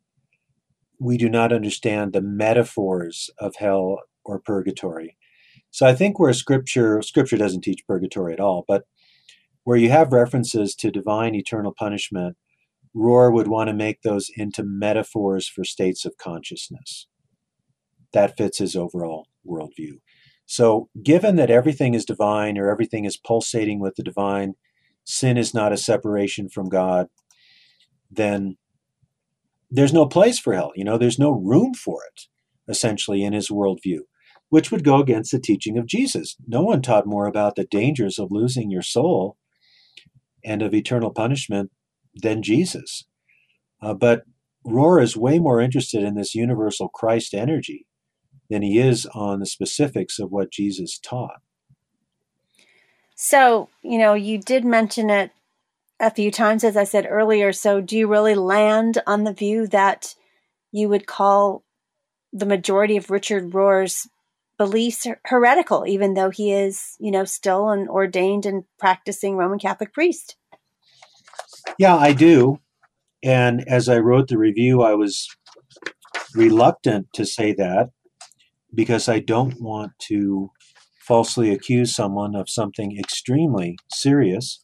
[1.00, 5.18] we do not understand the metaphors of hell or purgatory.
[5.72, 8.86] So I think where scripture scripture doesn't teach purgatory at all, but
[9.64, 12.38] where you have references to divine eternal punishment,
[12.96, 17.08] Rohr would want to make those into metaphors for states of consciousness.
[18.14, 20.00] That fits his overall worldview.
[20.46, 24.56] So, given that everything is divine or everything is pulsating with the divine,
[25.06, 27.08] sin is not a separation from God,
[28.10, 28.58] then
[29.70, 30.74] there's no place for hell.
[30.76, 32.24] You know, there's no room for it,
[32.68, 34.00] essentially, in his worldview,
[34.50, 36.36] which would go against the teaching of Jesus.
[36.46, 39.38] No one taught more about the dangers of losing your soul
[40.44, 41.72] and of eternal punishment
[42.16, 43.06] than Jesus.
[43.82, 44.24] Uh, but
[44.66, 47.88] Rohr is way more interested in this universal Christ energy
[48.50, 51.42] than he is on the specifics of what Jesus taught.
[53.16, 55.32] So, you know, you did mention it
[56.00, 57.54] a few times, as I said earlier.
[57.54, 60.16] So, do you really land on the view that
[60.72, 61.64] you would call
[62.34, 64.08] the majority of Richard Rohr's
[64.62, 69.92] beliefs heretical, even though he is, you know, still an ordained and practicing Roman Catholic
[69.92, 70.36] priest?
[71.80, 72.60] Yeah, I do.
[73.24, 75.28] And as I wrote the review, I was
[76.36, 77.90] reluctant to say that
[78.72, 80.52] because I don't want to
[81.08, 84.64] falsely accuse someone of something extremely serious.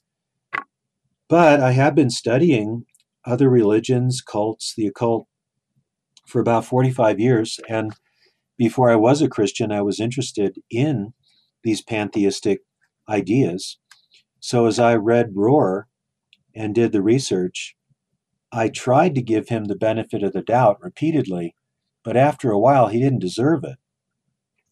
[1.28, 2.86] But I have been studying
[3.26, 5.26] other religions, cults, the occult
[6.28, 7.60] for about 45 years.
[7.68, 7.94] And
[8.58, 11.14] before I was a Christian, I was interested in
[11.64, 12.62] these pantheistic
[13.10, 13.78] ideas.
[14.40, 15.84] So as I read Rohr
[16.56, 17.76] and did the research,
[18.52, 21.56] I tried to give him the benefit of the doubt repeatedly,
[22.04, 23.78] but after a while, he didn't deserve it.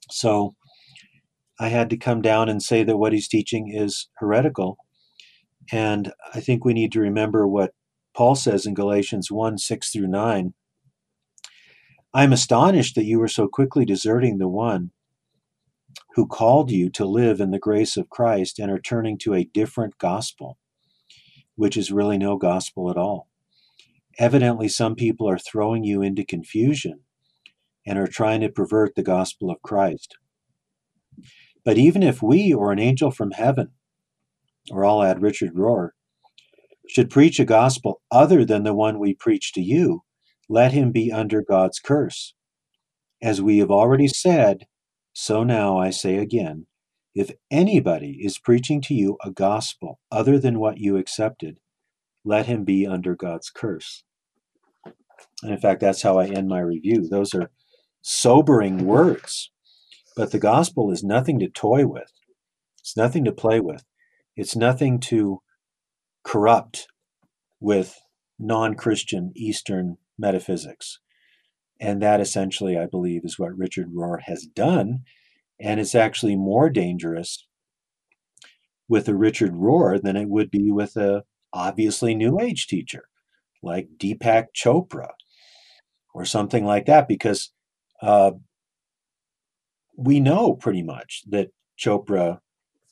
[0.09, 0.55] So
[1.59, 4.77] I had to come down and say that what he's teaching is heretical.
[5.71, 7.73] And I think we need to remember what
[8.15, 10.53] Paul says in Galatians 1 6 through 9.
[12.15, 14.91] I'm astonished that you were so quickly deserting the one
[16.13, 19.49] who called you to live in the grace of Christ and are turning to a
[19.53, 20.57] different gospel,
[21.55, 23.27] which is really no gospel at all.
[24.17, 27.01] Evidently, some people are throwing you into confusion
[27.85, 30.15] and are trying to pervert the gospel of Christ.
[31.65, 33.71] But even if we or an angel from heaven,
[34.71, 35.89] or I'll add Richard Rohr,
[36.87, 40.04] should preach a gospel other than the one we preach to you,
[40.49, 42.33] let him be under God's curse.
[43.21, 44.65] As we have already said,
[45.13, 46.67] so now I say again
[47.15, 51.59] if anybody is preaching to you a gospel other than what you accepted,
[52.25, 54.03] let him be under God's curse.
[55.41, 57.07] And in fact, that's how I end my review.
[57.07, 57.51] Those are
[58.01, 59.51] sobering words.
[60.17, 62.11] But the gospel is nothing to toy with,
[62.79, 63.83] it's nothing to play with,
[64.35, 65.41] it's nothing to
[66.23, 66.87] corrupt
[67.59, 67.99] with
[68.39, 70.99] non Christian Eastern metaphysics.
[71.79, 74.99] And that essentially, I believe, is what Richard Rohr has done.
[75.59, 77.45] And it's actually more dangerous
[78.87, 83.05] with a Richard Rohr than it would be with a obviously New Age teacher
[83.63, 85.09] like Deepak Chopra
[86.13, 87.51] or something like that, because
[88.01, 88.31] uh,
[89.97, 92.39] we know pretty much that Chopra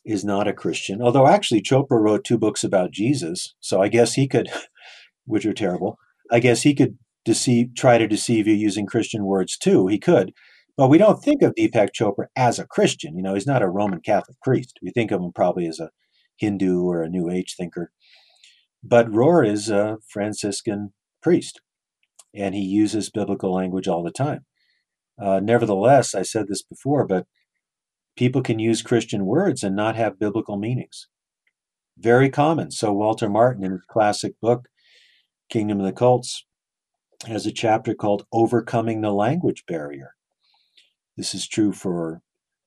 [0.03, 1.01] is not a Christian.
[1.01, 4.49] Although actually Chopra wrote two books about Jesus, so I guess he could,
[5.25, 5.97] which are terrible.
[6.31, 9.87] I guess he could deceive, try to deceive you using Christian words too.
[9.87, 10.33] He could,
[10.77, 13.15] but we don't think of Deepak Chopra as a Christian.
[13.15, 14.79] You know, he's not a Roman Catholic priest.
[14.81, 15.89] We think of him probably as a
[16.37, 17.91] Hindu or a New Age thinker.
[18.83, 21.61] But Rohr is a Franciscan priest,
[22.33, 24.45] and he uses biblical language all the time.
[25.21, 27.25] Uh, nevertheless, I said this before, but
[28.17, 31.07] people can use Christian words and not have biblical meanings.
[31.97, 32.71] Very common.
[32.71, 34.67] So, Walter Martin, in his classic book,
[35.49, 36.45] Kingdom of the Cults,
[37.27, 40.15] has a chapter called Overcoming the Language Barrier.
[41.15, 42.21] This is true for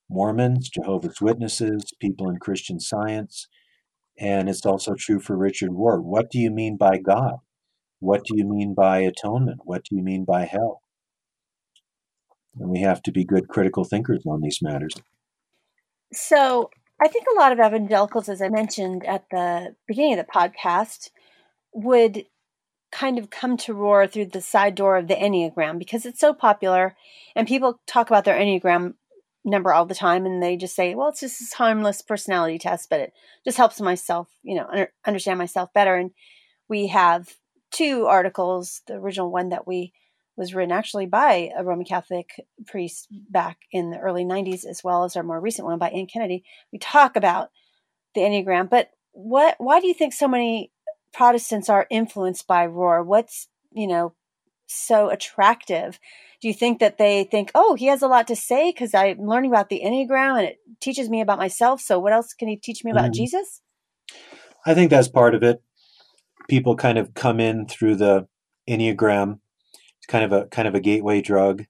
[0.08, 3.48] Mormons, Jehovah's Witnesses, people in Christian science,
[4.18, 6.02] and it's also true for Richard Rohr.
[6.02, 7.36] What do you mean by God?
[7.98, 9.60] What do you mean by atonement?
[9.64, 10.82] What do you mean by hell?
[12.58, 14.94] And we have to be good critical thinkers on these matters.
[16.12, 16.70] So,
[17.02, 21.10] I think a lot of evangelicals, as I mentioned at the beginning of the podcast,
[21.74, 22.24] would
[22.92, 26.32] kind of come to Rohr through the side door of the Enneagram because it's so
[26.32, 26.96] popular
[27.34, 28.94] and people talk about their Enneagram
[29.44, 32.90] number all the time and they just say, well, it's just this harmless personality test,
[32.90, 33.12] but it
[33.44, 35.94] just helps myself, you know, under, understand myself better.
[35.96, 36.10] And
[36.68, 37.34] we have
[37.70, 39.92] two articles, the original one that we
[40.36, 42.30] was written actually by a Roman Catholic
[42.66, 46.06] priest back in the early 90s, as well as our more recent one by Ann
[46.06, 46.44] Kennedy.
[46.72, 47.50] We talk about
[48.14, 49.54] the Enneagram, but what?
[49.58, 50.70] Why do you think so many
[51.16, 53.04] Protestants are influenced by Rohr?
[53.04, 54.14] What's you know
[54.66, 55.98] so attractive?
[56.42, 59.18] Do you think that they think, oh, he has a lot to say because I'm
[59.20, 61.80] learning about the Enneagram and it teaches me about myself.
[61.80, 63.12] So what else can he teach me about mm-hmm.
[63.12, 63.62] Jesus?
[64.66, 65.62] I think that's part of it.
[66.48, 68.28] People kind of come in through the
[68.68, 69.38] Enneagram
[69.98, 71.64] It's kind of a kind of a gateway drug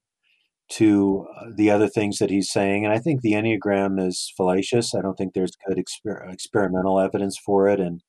[0.68, 2.84] to uh, the other things that he's saying.
[2.84, 4.94] And I think the Enneagram is fallacious.
[4.94, 8.02] I don't think there's good exper- experimental evidence for it, and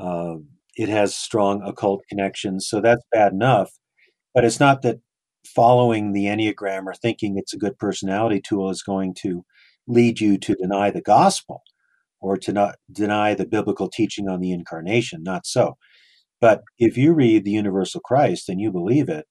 [0.00, 0.36] uh,
[0.76, 2.68] it has strong occult connections.
[2.68, 3.70] So that's bad enough.
[4.34, 5.00] But it's not that
[5.44, 9.44] following the Enneagram or thinking it's a good personality tool is going to
[9.86, 11.62] lead you to deny the gospel
[12.20, 15.22] or to not deny the biblical teaching on the incarnation.
[15.22, 15.76] Not so.
[16.40, 19.26] But if you read the universal Christ and you believe it,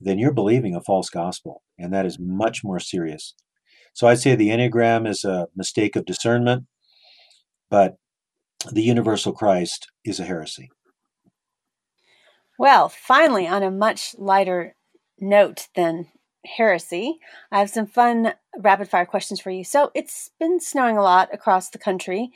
[0.00, 3.34] then you're believing a false gospel, and that is much more serious.
[3.94, 6.64] So I'd say the Enneagram is a mistake of discernment,
[7.68, 7.96] but
[8.72, 10.70] the universal Christ is a heresy.
[12.58, 14.74] Well, finally, on a much lighter
[15.20, 16.08] note than
[16.44, 17.18] heresy,
[17.52, 19.62] I have some fun rapid fire questions for you.
[19.62, 22.30] So it's been snowing a lot across the country.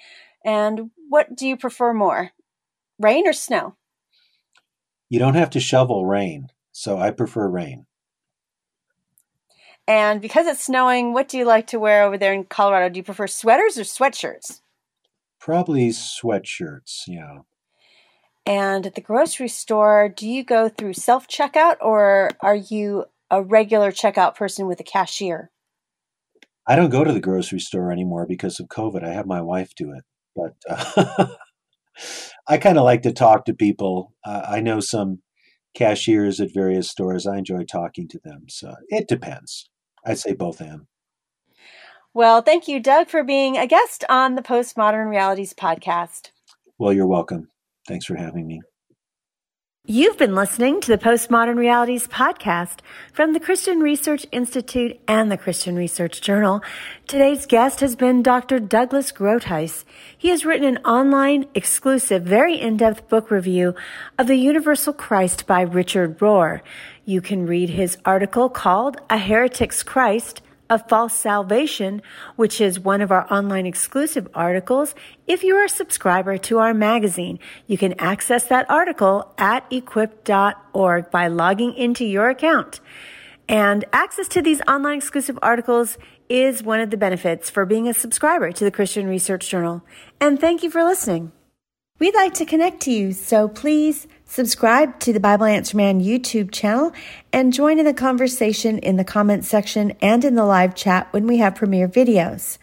[0.45, 2.31] And what do you prefer more,
[2.99, 3.77] rain or snow?
[5.09, 7.87] You don't have to shovel rain, so I prefer rain.
[9.87, 12.89] And because it's snowing, what do you like to wear over there in Colorado?
[12.89, 14.61] Do you prefer sweaters or sweatshirts?
[15.43, 17.38] Probably sweatshirts, yeah.
[18.47, 23.43] And at the grocery store, do you go through self checkout or are you a
[23.43, 25.51] regular checkout person with a cashier?
[26.64, 29.03] I don't go to the grocery store anymore because of COVID.
[29.03, 30.05] I have my wife do it.
[30.36, 30.55] But
[30.97, 31.26] uh,
[32.49, 34.14] I kind of like to talk to people.
[34.24, 35.22] Uh, I know some
[35.74, 37.26] cashiers at various stores.
[37.26, 38.45] I enjoy talking to them.
[38.49, 39.68] So it depends.
[40.07, 40.86] I'd say both and.
[42.14, 46.28] Well, thank you, Doug, for being a guest on the Postmodern Realities podcast.
[46.78, 47.48] Well, you're welcome.
[47.88, 48.60] Thanks for having me.
[49.86, 52.80] You've been listening to the Postmodern Realities podcast
[53.14, 56.60] from the Christian Research Institute and the Christian Research Journal.
[57.06, 58.60] Today's guest has been Dr.
[58.60, 59.84] Douglas Groothuis.
[60.16, 63.74] He has written an online, exclusive, very in-depth book review
[64.18, 66.60] of the Universal Christ by Richard Rohr.
[67.06, 70.42] You can read his article called A Heretic's Christ–
[70.73, 72.01] of False Salvation,
[72.37, 74.95] which is one of our online exclusive articles.
[75.27, 81.11] If you are a subscriber to our magazine, you can access that article at equip.org
[81.11, 82.81] by logging into your account.
[83.51, 85.99] And access to these online exclusive articles
[86.31, 89.83] is one of the benefits for being a subscriber to the Christian Research Journal.
[90.23, 91.33] And thank you for listening.
[92.03, 96.50] We'd like to connect to you, so please subscribe to the Bible Answer Man YouTube
[96.50, 96.90] channel
[97.32, 101.28] and join in the conversation in the comments section and in the live chat when
[101.28, 102.59] we have premiere videos.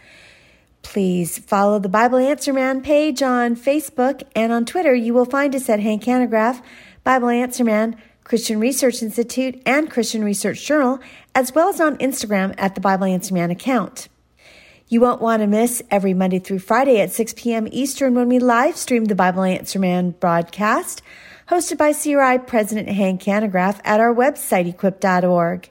[0.81, 4.93] Please follow the Bible Answer Man page on Facebook and on Twitter.
[4.93, 6.61] You will find us at Hank Hanegraaff,
[7.05, 10.99] Bible Answer Man, Christian Research Institute, and Christian Research Journal,
[11.33, 14.09] as well as on Instagram at the Bible Answer Man account.
[14.91, 17.67] You won't want to miss every Monday through Friday at 6 p.m.
[17.69, 21.03] Eastern when we live stream the Bible Answer Man broadcast,
[21.47, 25.69] hosted by CRI President Hank Hanegraaff at our website, equip.org.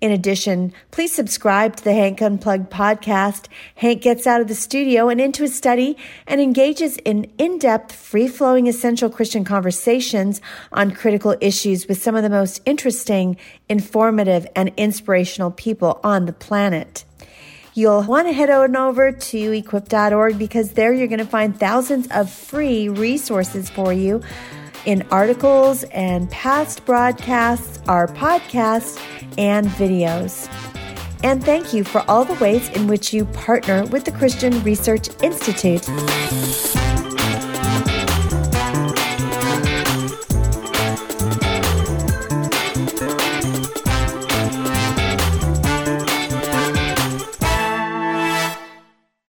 [0.00, 3.48] In addition, please subscribe to the Hank Unplugged podcast.
[3.74, 8.66] Hank gets out of the studio and into his study and engages in in-depth, free-flowing
[8.66, 10.40] essential Christian conversations
[10.72, 13.36] on critical issues with some of the most interesting,
[13.68, 17.04] informative, and inspirational people on the planet.
[17.76, 22.06] You'll want to head on over to equip.org because there you're going to find thousands
[22.12, 24.22] of free resources for you
[24.86, 29.00] in articles and past broadcasts, our podcasts,
[29.36, 30.48] and videos.
[31.24, 35.08] And thank you for all the ways in which you partner with the Christian Research
[35.22, 35.88] Institute.